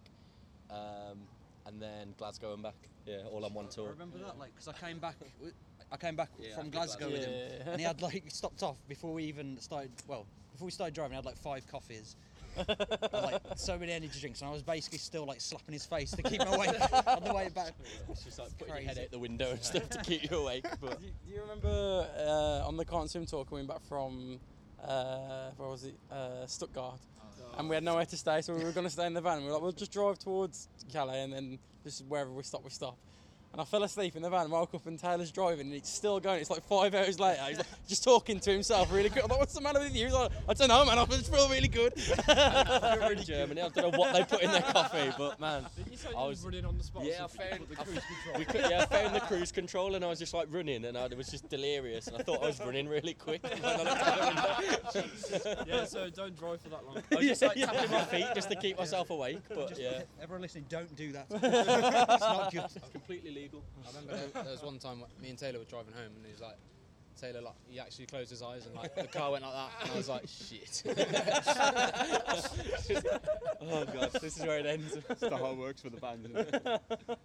[0.70, 1.18] um,
[1.66, 2.74] and then Glasgow and back.
[3.06, 3.84] Yeah, all on one tour.
[3.84, 3.92] I tour.
[3.92, 5.52] remember that, like, because I came back, wi-
[5.92, 7.70] I came back Yeah, from after Glasgow with him, Yeah.
[7.70, 9.90] and he had like stopped off before we even started.
[10.06, 12.16] Well, before we started driving, he had like five coffees,
[12.56, 12.66] and,
[13.12, 16.22] like so many energy drinks, and I was basically still like slapping his face to
[16.22, 16.70] keep him awake
[17.06, 17.74] on the way back.
[18.10, 20.66] It's just like putting your head out the window and stuff to keep you awake.
[20.80, 24.40] But Do you, do you remember uh, on the Can't Swim tour coming back from
[24.82, 25.94] uh, where was it?
[26.10, 26.98] Uh, Stuttgart.
[27.58, 29.38] And we had nowhere to stay, so we were going to stay in the van.
[29.40, 32.70] We were like, we'll just drive towards Calais and then just wherever we stop, we
[32.70, 32.98] stop.
[33.56, 36.20] And I fell asleep in the van, woke up and Taylor's driving and it's still
[36.20, 36.42] going.
[36.42, 37.40] It's like five hours later.
[37.48, 39.22] He's like just talking to himself really good.
[39.22, 40.04] I'm like, what's the matter with you?
[40.04, 40.98] He's like, I don't know, man.
[40.98, 41.94] I just feel really good.
[42.28, 43.62] you're in Germany.
[43.62, 46.20] I don't know what they put in their coffee, but man, Did you say I
[46.26, 47.04] was- was running on the spot?
[47.06, 48.38] Yeah, I so you found- the cruise control.
[48.40, 50.98] we could, yeah, I found the cruise control and I was just like running and
[50.98, 53.42] I was just delirious and I thought I was running really quick.
[53.42, 55.64] when I looked out the window.
[55.66, 57.02] yeah, so don't drive for that long.
[57.10, 59.38] I was just like tapping my feet just to keep myself awake.
[59.48, 61.26] But yeah, Everyone listening, don't do that.
[61.30, 62.64] it's not good.
[62.92, 63.62] completely legal.
[63.84, 66.32] I remember there, there was one time me and Taylor were driving home and he
[66.32, 66.56] was like.
[67.18, 69.90] Taylor, like, he actually closed his eyes and like the car went like that, and
[69.90, 70.82] I was like, "Shit."
[73.68, 74.98] Oh god, this is where it ends.
[75.08, 76.26] That's the how it works for the band.
[76.26, 76.62] Isn't it?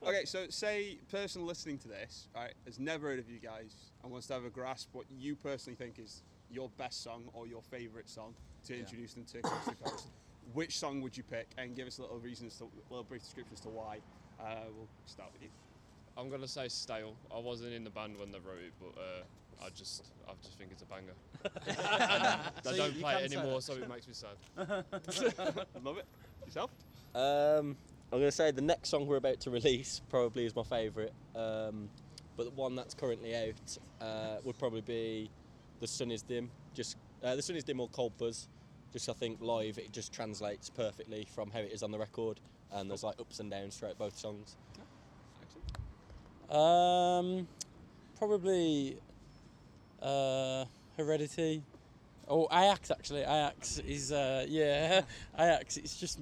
[0.08, 4.10] okay, so say person listening to this, right, has never heard of you guys and
[4.12, 7.62] wants to have a grasp what you personally think is your best song or your
[7.62, 8.34] favourite song
[8.66, 10.08] to introduce them to Coast to Coast.
[10.54, 11.50] Which song would you pick?
[11.58, 14.00] And give us a little reasons, to, a little brief description as to why.
[14.40, 15.50] Uh, we'll start with you.
[16.18, 17.16] I'm gonna say stale.
[17.34, 20.58] I wasn't in the band when they wrote it, but uh, I just, I just
[20.58, 21.14] think it's a banger.
[22.64, 23.62] So I you- don't you play can it say anymore, that.
[23.64, 24.38] so it makes me sad.
[25.84, 26.06] Love it.
[26.46, 26.72] Yourself?
[27.16, 27.76] Um,
[28.12, 31.12] I'm going to say the next song we're about to release probably is my favourite,
[31.36, 31.90] um,
[32.38, 35.30] but the one that's currently out uh, would probably be
[35.80, 38.48] "The Sun Is Dim." Just uh, "The Sun Is Dim" or "Cold Buzz."
[38.94, 42.40] Just I think live it just translates perfectly from how it is on the record,
[42.74, 44.58] and there's like ups and downs throughout both songs.
[46.52, 47.48] Um,
[48.18, 48.98] probably
[50.02, 50.66] uh,
[50.98, 51.64] Heredity.
[52.28, 53.22] Oh, Ajax actually.
[53.22, 55.02] Ajax is uh, yeah,
[55.40, 55.78] Ajax.
[55.78, 56.20] It's just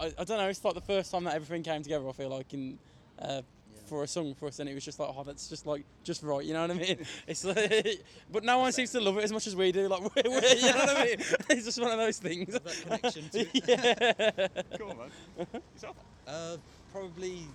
[0.00, 0.48] I, I don't know.
[0.48, 2.08] It's like the first time that everything came together.
[2.08, 2.78] I feel like in
[3.18, 3.42] uh,
[3.86, 6.22] for a song for us, and it was just like oh, that's just like just
[6.22, 6.44] right.
[6.44, 6.98] You know what I mean?
[7.26, 8.02] It's like,
[8.32, 9.88] but no one seems to love it as much as we do.
[9.88, 11.16] Like we're, we're, you know what I mean?
[11.50, 12.52] It's just one of those things.
[12.52, 14.62] That connection to yeah.
[14.78, 15.62] Cool, man.
[15.74, 15.96] Yourself?
[16.26, 16.56] Uh,
[16.92, 17.46] probably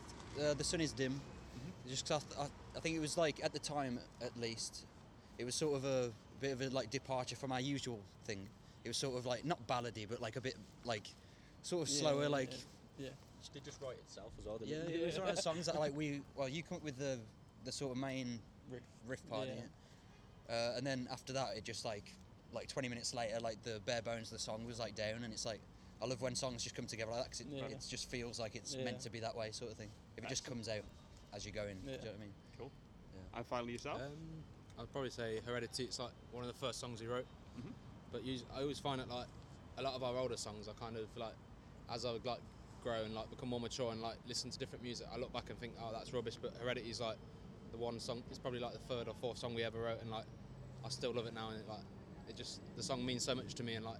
[0.41, 1.19] uh, the sun is dim.
[1.87, 4.85] Just 'cause I, th- I, I think it was like at the time, at least,
[5.37, 8.47] it was sort of a bit of a like departure from our usual thing.
[8.83, 11.07] It was sort of like not ballady, but like a bit like
[11.61, 12.51] sort of Yeah, slower, yeah, like
[12.97, 13.07] yeah.
[13.55, 14.57] It just write itself as well.
[14.63, 16.97] yeah, it was one of the songs that like we well you come up with
[16.97, 17.19] the
[17.65, 19.69] the sort of main riff, riff part in it,
[20.49, 22.15] uh, and then after that it just like
[22.53, 25.33] like 20 minutes later like the bare bones of the song was like down, and
[25.33, 25.59] it's like
[26.01, 27.65] I love when songs just come together like that 'cause it, Yeah.
[27.65, 28.85] it just feels like it's Yeah.
[28.85, 29.91] meant to be that way sort of thing.
[30.17, 30.83] If it just comes out
[31.33, 32.03] as you're going, do you Yeah.
[32.05, 32.33] know what I mean?
[33.35, 33.99] And finally yourself?
[34.01, 34.43] Um,
[34.77, 35.85] I'd probably say Heredity.
[35.85, 37.25] It's like one of the first songs he wrote.
[37.59, 37.73] Mhm.
[38.11, 39.27] But us I always find that like
[39.77, 41.33] a lot of our older songs, I kind of like
[41.89, 42.41] as I would like
[42.83, 45.49] grow and like become more mature and like listen to different music, I look back
[45.49, 46.35] and think, oh, that's rubbish.
[46.35, 47.17] But Heredity is like
[47.71, 48.23] the one song.
[48.29, 50.25] It's probably like the third or fourth song we ever wrote, and like
[50.85, 51.49] I still love it now.
[51.49, 51.85] And it, like
[52.27, 53.99] it just the song means so much to me, and like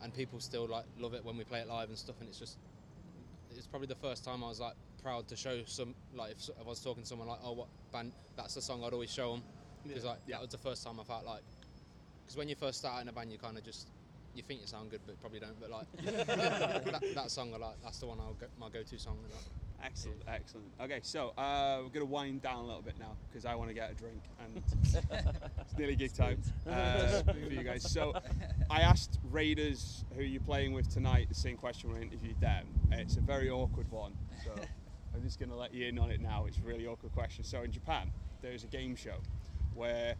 [0.00, 2.16] and people still like love it when we play it live and stuff.
[2.20, 2.56] And it's just
[3.50, 6.66] it's probably the first time I was like proud to show some like if, if
[6.66, 9.32] I was talking to someone like oh what band that's the song I'd always show
[9.32, 9.42] them
[9.86, 11.42] because like that was the first time I felt like
[12.28, 13.88] because when you first start out in a band, you kind of just
[14.34, 15.58] you think you sound good, but probably don't.
[15.58, 15.86] But like
[16.26, 19.16] that, that song, I like that's the one I'll go, my go-to song.
[19.24, 19.42] and, like,
[19.82, 20.66] Excellent, excellent.
[20.80, 23.70] Okay, so uh, we're going to wind down a little bit now because I want
[23.70, 27.88] to get a drink and it's nearly gig time uh, for you guys.
[27.88, 28.12] So
[28.68, 32.66] I asked Raiders, who you're playing with tonight, the same question when I interviewed them.
[32.90, 34.50] It's a very awkward one, so
[35.18, 36.44] I'm just going to let you in on it now.
[36.46, 37.42] It's a really awkward question.
[37.42, 39.16] So in Japan, there's a game show
[39.74, 40.14] where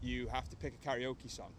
[0.00, 1.50] you have to pick a karaoke song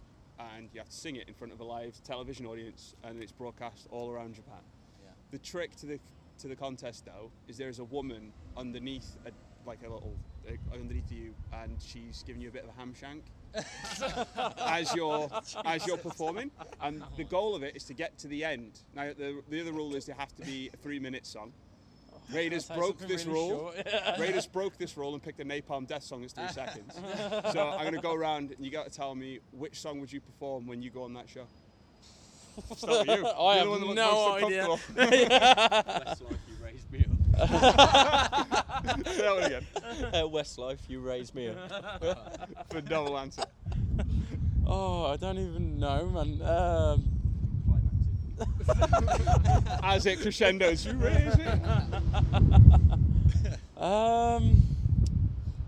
[0.56, 3.34] and you have to sing it in front of a live television audience and it's
[3.34, 4.62] broadcast all around Japan.
[5.04, 5.10] Yeah.
[5.32, 6.00] The trick to the
[6.40, 9.32] to the contest though is there's a woman underneath a,
[9.68, 10.16] like a little
[10.48, 13.24] uh, underneath you and she's giving you a bit of a ham shank
[14.60, 15.28] as you're
[15.66, 19.12] as you're performing and the goal of it is to get to the end now
[19.18, 21.52] the, the other rule is they have to be a three minute song
[22.34, 23.74] Raiders broke this really rule.
[23.74, 23.88] short.
[24.20, 26.94] Raiders broke this rule and picked a Napalm Death song as three seconds.
[27.54, 30.12] So I'm going to go around and you got to tell me which song would
[30.12, 31.46] you perform when you go on that show.
[32.76, 33.28] Start with you.
[33.40, 34.68] I You're have the one that no idea.
[34.68, 37.38] Westlife, you raised me up.
[39.06, 39.66] Say that one again.
[39.76, 42.68] Uh, Westlife, you raised me up.
[42.72, 43.44] For double answer.
[44.66, 46.42] Oh, I don't even know, man.
[46.42, 47.17] Um,
[49.84, 51.60] As it crescendos, you raise it.
[53.82, 54.62] um,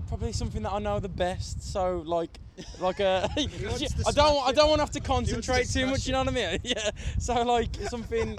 [0.08, 1.64] probably something that I know the best.
[1.64, 2.40] So like,
[2.80, 3.30] like a.
[3.38, 4.13] wants to I don't.
[4.13, 6.08] smash I don't want to have to to concentrate too smash much.
[6.08, 6.60] You know what I mean?
[6.63, 6.89] Yeah.
[7.17, 8.38] So like something.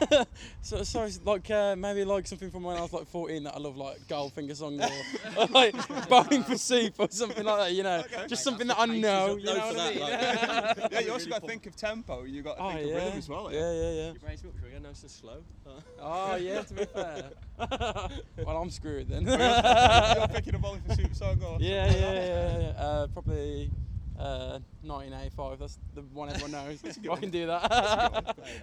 [0.62, 3.58] so so like uh, maybe like something from when I was like 14 that I
[3.58, 4.88] love like Goldfinger song or,
[5.38, 5.74] or like
[6.08, 7.72] Bowling for Soup or something like that.
[7.74, 9.36] You know, just something that I know.
[9.36, 10.88] You know what I that, mean?
[10.92, 12.24] Yeah, you also got to think of tempo.
[12.24, 12.94] You got to Oh think yeah.
[12.96, 13.52] rhythm as well.
[13.52, 14.12] yeah, yeah, yeah.
[14.12, 14.80] You raised me up, Trigger.
[14.80, 15.44] No, so slow.
[15.66, 17.30] Uh, Oh yeah, to be fair.
[18.44, 19.24] well, I'm screwed then.
[19.26, 22.66] You're picking a bowling for soup song or Yeah, yeah, yeah, yeah.
[22.82, 23.91] Uh, probably day
[24.22, 25.58] uh, 1985.
[25.58, 26.80] That's the one everyone knows.
[26.84, 27.72] I can do that.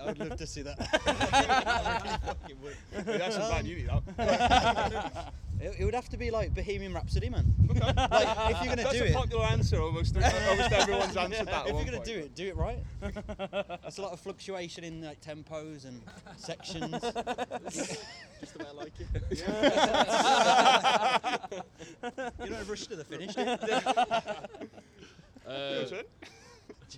[0.01, 0.77] I would love to see that.
[2.93, 5.33] That's some bad uni, that.
[5.61, 7.53] It, it would have to be like Bohemian Rhapsody, man.
[7.67, 9.81] Like, if you're gonna That's do a popular answer.
[9.81, 11.53] Almost, almost everyone's answered that.
[11.53, 12.05] at if one you're gonna point.
[12.05, 12.79] do it, do it right.
[13.81, 16.01] There's a lot of fluctuation in like tempos and
[16.37, 16.91] sections.
[17.01, 19.07] just the way I like it.
[19.31, 21.37] Yeah.
[22.45, 23.35] you don't rush to the finish.
[25.49, 25.61] Do you?
[25.61, 26.09] Uh, That's it.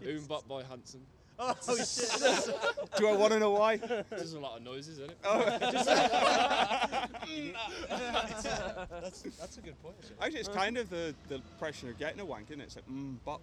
[0.04, 1.02] MMMBop by Hanson.
[1.40, 2.56] oh shit!
[2.98, 3.78] Do I want to know why?
[3.78, 5.18] There's a lot of noises in it.
[9.02, 9.96] That's that's a good point.
[10.00, 10.16] actually.
[10.22, 12.66] Actually, it's kind of the, the impression of getting a wank, isn't it?
[12.66, 13.42] It's like, mm, bop.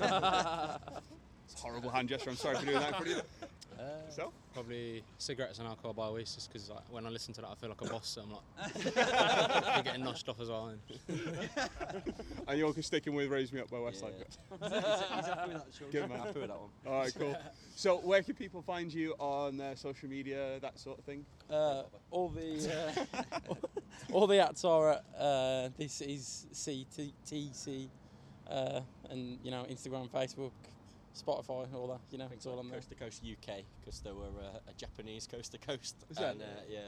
[0.00, 0.80] Like,
[1.50, 2.30] it's a horrible hand gesture.
[2.30, 3.20] I'm sorry for doing that for you.
[4.10, 4.32] So?
[4.52, 7.68] Probably cigarettes and alcohol by Oasis because like, when I listen to that, I feel
[7.68, 8.08] like a boss.
[8.08, 8.96] So I'm like,
[9.76, 10.66] I'm getting noshed off as well.
[10.68, 10.80] And
[12.48, 14.12] And you're sticking with Raise Me Up by Westlife.
[14.62, 14.70] He's
[15.26, 15.90] happy with that, Sean.
[15.92, 16.18] Good man.
[16.18, 16.70] Happy with that one.
[16.86, 17.36] All right, cool.
[17.76, 21.24] So, where can people find you on uh, social media, that sort of thing?
[21.48, 23.54] Uh, all the uh,
[24.12, 27.88] all the ats are at uh, this is CTC,
[28.50, 30.50] uh, and you know Instagram, Facebook,
[31.14, 32.00] Spotify, all that.
[32.10, 32.78] You know, it's all on there.
[32.78, 35.96] Coast to Coast UK because there were uh, a Japanese Coast to Coast.
[36.10, 36.78] Is that- and, uh, yeah.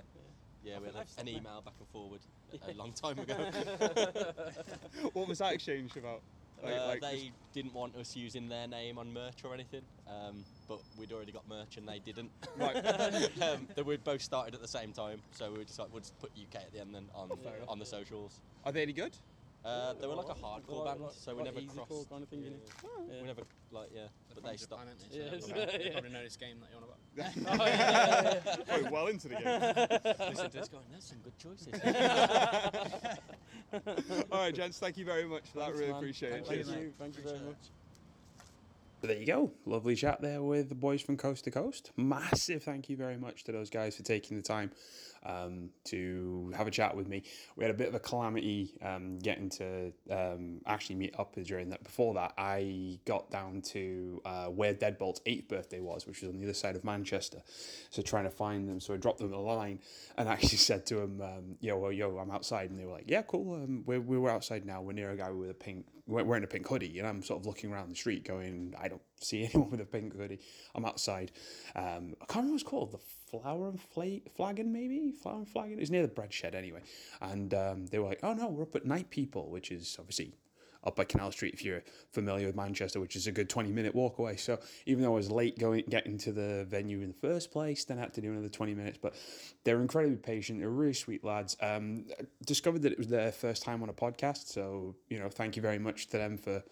[0.65, 1.41] Yeah, we had I've a, seen an that.
[1.41, 2.21] email back and forward
[2.53, 3.35] a, a long time ago.
[5.13, 6.23] What was that exchange about?
[6.63, 9.83] Like, uh, like they just- didn't want us using their name on merch or anything,
[10.07, 12.31] um, but we'd already got merch and they didn't.
[12.57, 12.77] Right.
[13.43, 16.17] um, that we'd both started at the same time, so we just like we'll just
[16.21, 18.41] put UK at the end then on Fair on the socials.
[18.65, 19.17] Are they any good?
[19.65, 22.11] Uh, they were like a hardcore Like- band, like- so we like never easycore crossed.
[22.11, 22.69] kind of thing, yeah, innit?
[22.83, 22.89] yeah.
[23.15, 23.21] Yeah.
[23.21, 24.87] We never like yeah, but they Japan, stopped.
[24.89, 25.19] aren't they?
[25.19, 25.93] Yeah, So it's- they probably, yeah.
[25.93, 26.99] probably know this game that you're on about.
[27.61, 28.81] Oh, yeah, yeah, yeah.
[28.81, 29.45] Going well into the game.
[30.31, 31.69] Listen to this going, there's some good choices.
[34.33, 35.65] All right, gents, thank you very much for that.
[35.67, 35.99] Thanks, really man.
[35.99, 36.47] appreciate it.
[36.47, 36.77] Thank Cheers.
[36.77, 37.57] you, thank you very much.
[39.01, 39.53] But there you go.
[39.67, 41.91] Lovely chat there with the boys from Coast to Coast.
[41.97, 44.71] Massive thank you very much to those guys for taking the time
[45.25, 47.23] um, to have a chat with me.
[47.57, 51.71] We had a bit of a calamity um, getting to um, actually meet up during
[51.71, 51.85] that.
[51.85, 56.39] Before that, I got down to uh, where Deadbolt's eighth birthday was, which was on
[56.39, 57.43] the other side of Manchester.
[57.91, 58.81] So trying to find them.
[58.81, 59.81] So I dropped them a line
[60.17, 63.23] and actually said to them, um, "Yo, yo, I'm outside," and they were like, "Yeah,
[63.23, 63.55] cool.
[63.55, 64.83] Um, we're we're outside now.
[64.83, 67.47] We're near a guy with a pink, wearing a pink hoodie." And I'm sort of
[67.47, 70.41] looking around the street, going, "I don't see anyone with a pink hoodie.
[70.75, 71.33] I'm outside.
[71.77, 72.93] Um, I can't remember what it's called.
[72.93, 75.79] The Flower and Fla- Flagon, maybe Flower and Flagon.
[75.79, 76.83] It's near the bread shed anyway.
[77.21, 80.35] And um, they were like, "Oh no, we're up at Night People," which is obviously
[80.85, 83.95] up by Canal Street if you're familiar with Manchester, which is a good 20 minute
[83.95, 84.37] walk away.
[84.37, 87.85] So even though I was late going getting to the venue in the first place,
[87.85, 88.99] then I had to do another 20 minutes.
[89.01, 89.15] But
[89.65, 90.61] they're incredibly patient.
[90.61, 91.57] They're really sweet lads.
[91.61, 92.07] Um,
[92.45, 94.49] discovered that it was their first time on a podcast.
[94.49, 96.63] So, you know, thank you very much to them for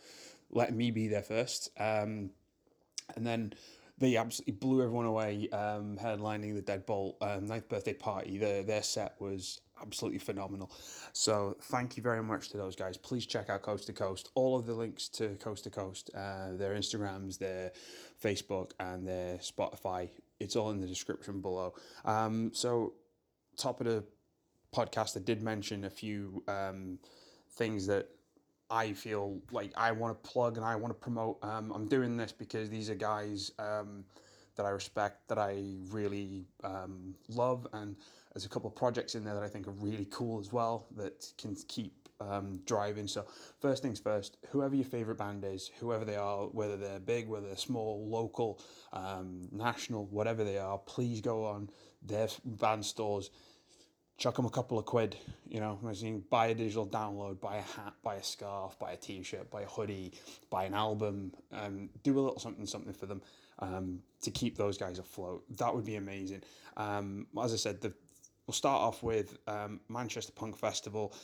[0.50, 1.70] letting me be there first.
[1.78, 2.30] Um,
[3.16, 3.54] and then
[3.98, 8.38] they absolutely blew everyone away, um, headlining the Deadbolt um, ninth birthday party.
[8.38, 10.70] Their, their set was absolutely phenomenal.
[11.12, 12.96] So thank you very much to those guys.
[12.96, 14.30] Please check out Coast to Coast.
[14.34, 17.72] All of the links to Coast to Coast, uh, their Instagrams, their
[18.22, 20.10] Facebook, and their Spotify.
[20.38, 21.74] It's all in the description below.
[22.04, 22.94] Um, so
[23.56, 24.04] top of the
[24.74, 26.98] podcast, I did mention a few um,
[27.52, 28.08] things that
[28.70, 31.38] I feel like I want to plug and I want to promote.
[31.42, 34.04] Um, I'm doing this because these are guys um,
[34.56, 37.96] that I respect, that I really um, love, and
[38.32, 40.86] there's a couple of projects in there that I think are really cool as well
[40.96, 43.06] that can keep um, driving.
[43.06, 43.24] So
[43.60, 47.46] first things first, whoever your favorite band is, whoever they are, whether they're big, whether
[47.46, 48.60] they're small, local,
[48.92, 51.70] um, national, whatever they are, please go on
[52.02, 53.30] their band stores
[54.20, 55.16] chuck them a couple of quid.
[55.48, 55.80] You know,
[56.28, 59.66] buy a digital download, buy a hat, buy a scarf, buy a t-shirt, buy a
[59.66, 60.12] hoodie,
[60.50, 63.22] buy an album, um, do a little something, something for them
[63.58, 65.42] um, to keep those guys afloat.
[65.56, 66.42] That would be amazing.
[66.76, 67.92] Um, as I said, the,
[68.50, 71.14] we'll start off with um, Manchester Punk Festival.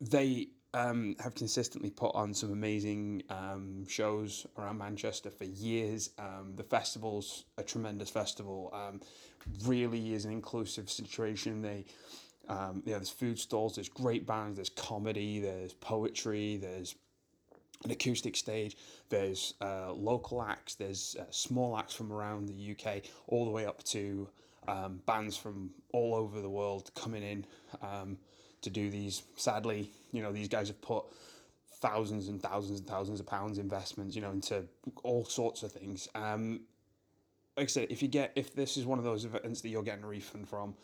[0.00, 6.08] They um, have consistently put on some amazing um, shows around Manchester for years.
[6.18, 8.70] Um, the festival's a tremendous festival.
[8.72, 9.02] Um,
[9.66, 11.60] really is an inclusive situation.
[11.60, 11.84] They,
[12.48, 16.94] um, yeah, there's food stalls, there's great bands, there's comedy, there's poetry, there's
[17.84, 18.78] an acoustic stage,
[19.10, 23.66] there's uh, local acts, there's uh, small acts from around the UK, all the way
[23.66, 24.26] up to
[24.68, 27.46] um, bands from all over the world coming in
[27.82, 28.18] um,
[28.62, 29.22] to do these.
[29.36, 31.04] Sadly, you know, these guys have put
[31.80, 34.64] thousands and thousands and thousands of pounds investments, you know, into
[35.02, 36.08] all sorts of things.
[36.14, 36.60] Um,
[37.56, 39.82] like I said, if you get if this is one of those events that you're
[39.82, 40.74] getting a refund from,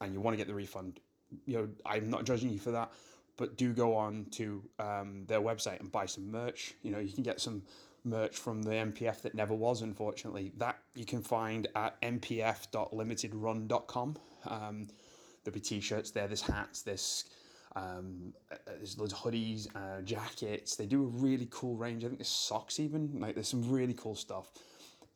[0.00, 1.00] and you want to get the refund,
[1.46, 2.92] you know, I'm not judging you for that,
[3.36, 6.74] but do go on to um, their website and buy some merch.
[6.82, 7.62] You know, you can get some
[8.04, 10.52] merch from the MPF that never was, unfortunately.
[10.58, 14.16] That you can find at mpf.limitedrun.com.
[14.46, 14.86] Um,
[15.42, 16.26] there'll be t-shirts there.
[16.26, 16.82] There's hats.
[16.82, 17.24] There's
[17.76, 18.32] um,
[18.66, 20.76] there's loads of hoodies, uh, jackets.
[20.76, 22.04] They do a really cool range.
[22.04, 23.18] I think there's socks even.
[23.18, 24.52] Like there's some really cool stuff.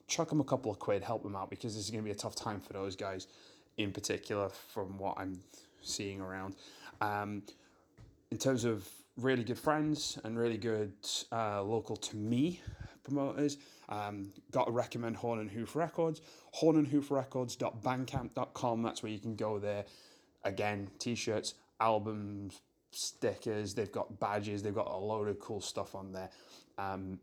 [0.08, 2.10] Chuck them a couple of quid, help them out because this is going to be
[2.10, 3.28] a tough time for those guys,
[3.76, 5.38] in particular, from what I'm
[5.82, 6.56] seeing around.
[7.00, 7.42] Um,
[8.30, 8.88] in terms of
[9.18, 10.92] really good friends and really good
[11.32, 12.62] uh, local to me
[13.02, 13.58] promoters,
[13.88, 16.20] um, got to recommend Horn and Hoof Records.
[16.52, 18.82] Horn and Hoof Records.bandcamp.com.
[18.82, 19.84] That's where you can go there.
[20.44, 22.60] Again, t-shirts, albums,
[22.90, 23.74] stickers.
[23.74, 24.62] They've got badges.
[24.62, 26.30] They've got a load of cool stuff on there.
[26.76, 27.18] Um,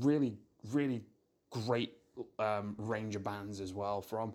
[0.00, 0.36] really,
[0.72, 1.02] really
[1.50, 1.94] great
[2.38, 4.34] um, range of bands as well from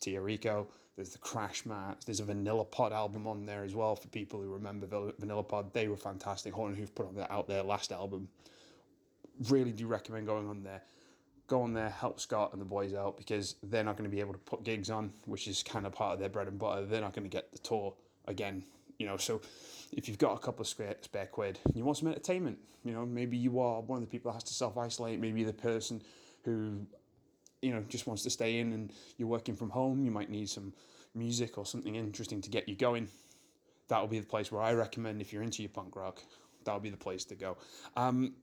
[0.00, 0.68] Tia Rico.
[0.96, 2.04] There's the Crash Mats.
[2.04, 4.86] There's a Vanilla Pod album on there as well for people who remember
[5.18, 5.72] Vanilla Pod.
[5.72, 6.52] They were fantastic.
[6.52, 8.28] Horn Hoof put on out their last album.
[9.48, 10.82] Really do recommend going on there.
[11.46, 14.20] Go on there, help Scott and the boys out because they're not going to be
[14.20, 16.84] able to put gigs on, which is kind of part of their bread and butter.
[16.84, 17.94] They're not going to get the tour
[18.26, 18.62] again,
[18.98, 19.16] you know.
[19.16, 19.40] So
[19.92, 23.04] if you've got a couple of spare, spare quid, you want some entertainment, you know,
[23.04, 25.20] maybe you are one of the people that has to self isolate.
[25.20, 26.02] Maybe the person
[26.44, 26.86] who
[27.62, 30.48] you know just wants to stay in and you're working from home you might need
[30.48, 30.72] some
[31.14, 33.08] music or something interesting to get you going.
[33.88, 36.22] That'll be the place where i recommend if you're into your punk rock
[36.64, 37.56] that'll be the place to go.
[37.96, 38.34] Um,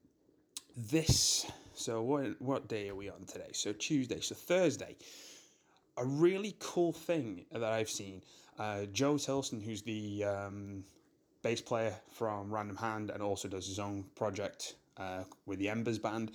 [0.76, 3.50] this so what what day are we on today?
[3.52, 4.96] So tuesday so thursday.
[5.96, 8.22] A really cool thing that i've seen
[8.58, 10.84] uh, joe tilston who's the um,
[11.42, 15.98] bass player from random hand and also does his own project uh, with the embers
[15.98, 16.30] band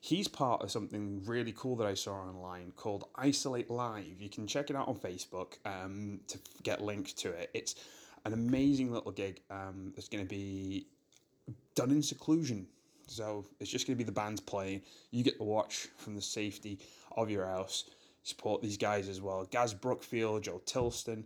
[0.00, 4.16] he's part of something really cool that I saw online called Isolate Live.
[4.18, 7.50] You can check it out on Facebook um, to get links to it.
[7.52, 7.74] It's
[8.24, 10.86] an amazing little gig um, that's going to be
[11.74, 12.66] done in seclusion.
[13.06, 14.82] So it's just going to be the bands playing.
[15.10, 16.78] You get to watch from the safety
[17.16, 17.90] of your house.
[18.22, 19.46] Support these guys as well.
[19.50, 21.24] Gaz Brookfield, Joe Tilston,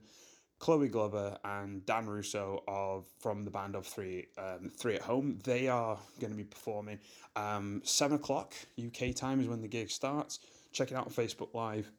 [0.59, 5.39] Chloe Glover and Dan Russo of from the band of three um, three at home.
[5.45, 6.99] They are going to be performing
[7.37, 10.41] um, seven o'clock UK time is when the gig starts.
[10.73, 11.91] Check it out on Facebook Live.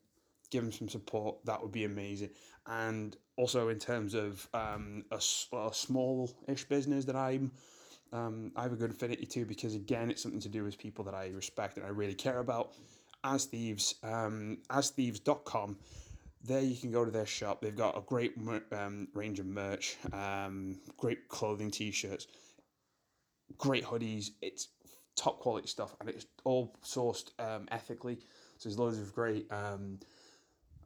[0.50, 1.38] Give them some support.
[1.46, 2.30] That would be amazing.
[2.68, 7.52] And also in terms of um, a, a small-ish business that I'm
[8.14, 11.04] um, I have a good affinity to because again it's something to do with people
[11.06, 12.74] that I respect and I really care about.
[13.24, 15.78] As Thieves, um, asthieves.com
[16.48, 17.62] there you can go to their shop.
[17.62, 18.34] They've got a great
[18.72, 22.28] um, range of merch, um, great clothing, t-shirts.
[23.58, 24.32] great hoodies.
[24.42, 24.70] It's
[25.16, 28.18] top quality stuff, and it's all sourced um, ethically.
[28.58, 29.52] So there's loads of great.
[29.52, 30.00] Um,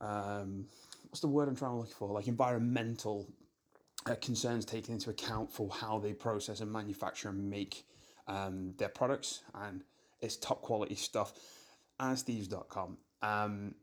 [0.02, 0.66] um,
[1.10, 2.10] what's the word I'm trying to look for?
[2.10, 3.28] Like environmental
[4.06, 7.84] uh, concerns taken into account for how they process and manufacture and make
[8.28, 9.84] um, their products, and
[10.22, 11.34] it's top quality stuff.
[12.00, 12.98] Asthieves.com.
[13.22, 13.76] Um,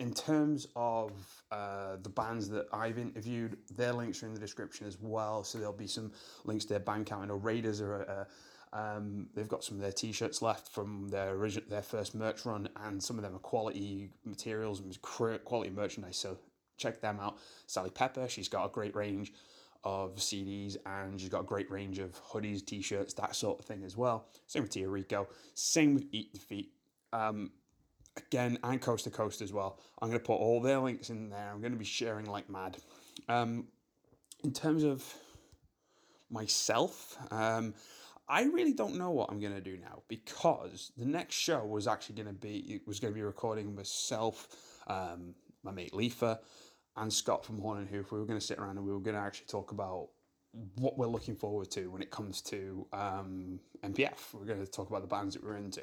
[0.00, 1.12] in terms of
[1.52, 5.44] uh, the bands that I've interviewed, their links are in the description as well.
[5.44, 6.10] So there'll be some
[6.44, 7.20] links to their Bandcamp.
[7.20, 8.02] I know Raiders are.
[8.08, 8.24] Uh,
[8.72, 12.68] um, they've got some of their t-shirts left from their original, their first merch run,
[12.84, 16.16] and some of them are quality materials and quality merchandise.
[16.16, 16.38] So
[16.78, 17.38] check them out.
[17.66, 19.32] Sally Pepper, she's got a great range
[19.82, 23.82] of CDs and she's got a great range of hoodies, t-shirts, that sort of thing
[23.84, 24.28] as well.
[24.46, 25.26] Same with Tia Rico.
[25.54, 26.72] Same with Eat the Feet.
[27.12, 27.50] Um,
[28.16, 29.78] again, and Coast to Coast as well.
[30.00, 31.50] I'm going to put all their links in there.
[31.52, 32.76] I'm going to be sharing like mad.
[33.28, 33.66] Um,
[34.44, 35.04] in terms of
[36.30, 37.74] myself, um,
[38.28, 41.88] I really don't know what I'm going to do now because the next show was
[41.88, 44.48] actually going to be it was going to be recording myself,
[44.86, 45.34] um,
[45.64, 46.38] my mate Leafa,
[46.96, 48.12] and Scott from Horn and Hoof.
[48.12, 50.08] We were going to sit around and we were going to actually talk about
[50.76, 54.32] what we're looking forward to when it comes to um, MPF.
[54.32, 55.82] We're going to talk about the bands that we're into.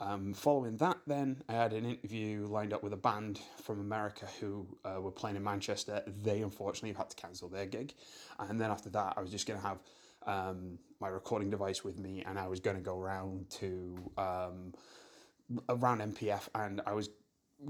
[0.00, 4.26] Um, following that, then I had an interview lined up with a band from America
[4.40, 6.02] who uh, were playing in Manchester.
[6.22, 7.92] They unfortunately had to cancel their gig,
[8.38, 9.78] and then after that, I was just going to have
[10.26, 14.72] um, my recording device with me, and I was going to go around to um,
[15.68, 17.10] around MPF, and I was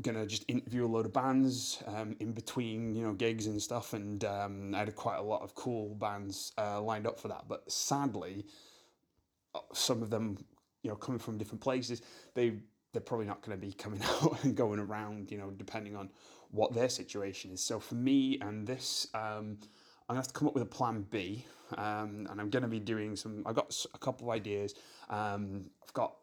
[0.03, 3.93] gonna just interview a load of bands um, in between you know gigs and stuff.
[3.93, 7.47] And um, I had quite a lot of cool bands uh, lined up for that.
[7.49, 8.45] But sadly
[9.55, 10.39] uh, some of them
[10.83, 12.03] you know coming from different places
[12.35, 12.55] they
[12.93, 16.09] they're probably not going to be coming out and going around you know depending on
[16.51, 19.59] what their situation is so for me and this um,
[20.09, 21.45] I'm gonna have to come up with a plan B
[21.77, 24.75] um, and I'm gonna be doing some I've got a couple of ideas
[25.09, 26.15] um, I've got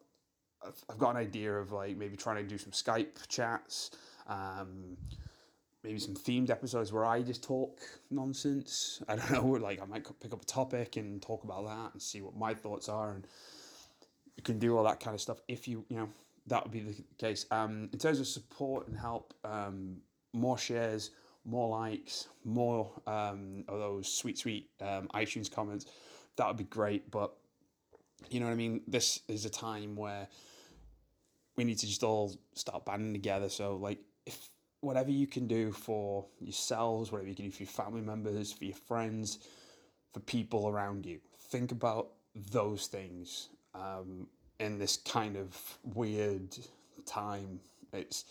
[0.65, 3.91] I've, I've got an idea of like maybe trying to do some Skype chats,
[4.27, 4.97] um,
[5.83, 7.79] maybe some themed episodes where I just talk
[8.09, 9.01] nonsense.
[9.07, 12.01] I don't know, like I might pick up a topic and talk about that and
[12.01, 13.27] see what my thoughts are, and
[14.37, 16.09] you can do all that kind of stuff if you you know
[16.47, 17.45] that would be the case.
[17.51, 19.97] Um, in terms of support and help, um,
[20.33, 21.11] more shares,
[21.43, 25.87] more likes, more um, of those sweet sweet um, iTunes comments.
[26.37, 27.33] That would be great, but
[28.29, 28.81] you know what I mean.
[28.87, 30.27] This is a time where
[31.57, 33.49] we need to just all start banding together.
[33.49, 34.49] So like if
[34.81, 38.65] whatever you can do for yourselves, whatever you can do for your family members, for
[38.65, 39.39] your friends,
[40.13, 41.19] for people around you,
[41.49, 42.11] think about
[42.51, 44.27] those things um,
[44.59, 46.57] in this kind of weird
[47.05, 47.59] time.
[47.93, 48.25] It's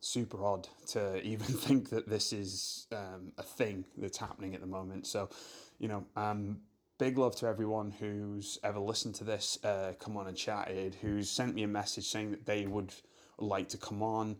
[0.00, 4.66] super odd to even think that this is um, a thing that's happening at the
[4.66, 5.06] moment.
[5.06, 5.28] So,
[5.78, 6.58] you know, um,
[6.98, 11.30] big love to everyone who's ever listened to this, uh, come on and chatted, who's
[11.30, 12.92] sent me a message saying that they would
[13.38, 14.36] like to come on.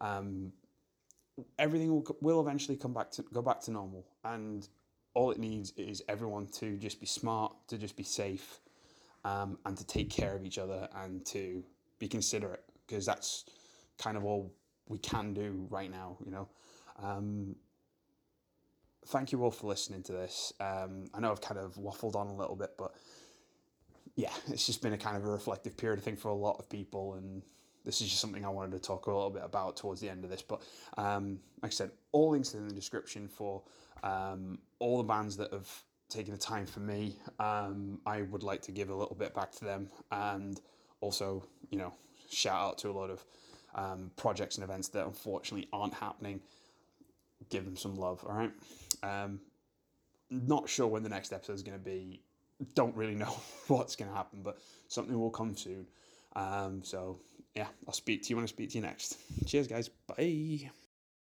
[0.00, 0.52] Um,
[1.58, 4.68] everything will, will eventually come back to go back to normal, and
[5.14, 8.60] all it needs is everyone to just be smart, to just be safe,
[9.24, 11.64] um, and to take care of each other and to
[11.98, 13.44] be considerate because that's
[13.98, 14.52] kind of all
[14.88, 16.16] we can do right now.
[16.24, 16.48] You know.
[17.02, 17.56] Um,
[19.06, 20.52] thank you all for listening to this.
[20.60, 22.92] Um, I know I've kind of waffled on a little bit, but
[24.16, 26.56] yeah, it's just been a kind of a reflective period, I think, for a lot
[26.58, 27.14] of people.
[27.14, 27.42] And
[27.84, 30.24] this is just something I wanted to talk a little bit about towards the end
[30.24, 30.42] of this.
[30.42, 30.62] But
[30.96, 33.62] um, like I said, all links in the description for
[34.02, 35.70] um, all the bands that have
[36.14, 37.16] taken the time for me.
[37.38, 40.60] Um, I would like to give a little bit back to them and
[41.00, 41.92] also, you know,
[42.30, 43.24] shout out to a lot of
[43.74, 46.40] um, projects and events that unfortunately aren't happening
[47.50, 48.24] give them some love.
[48.28, 48.52] All right.
[49.02, 49.40] Um,
[50.30, 52.22] not sure when the next episode is going to be.
[52.74, 53.36] Don't really know
[53.68, 54.58] what's going to happen, but
[54.88, 55.86] something will come soon.
[56.36, 57.20] Um, so
[57.54, 59.18] yeah, I'll speak to you when I speak to you next.
[59.46, 59.88] Cheers, guys.
[59.88, 60.70] Bye.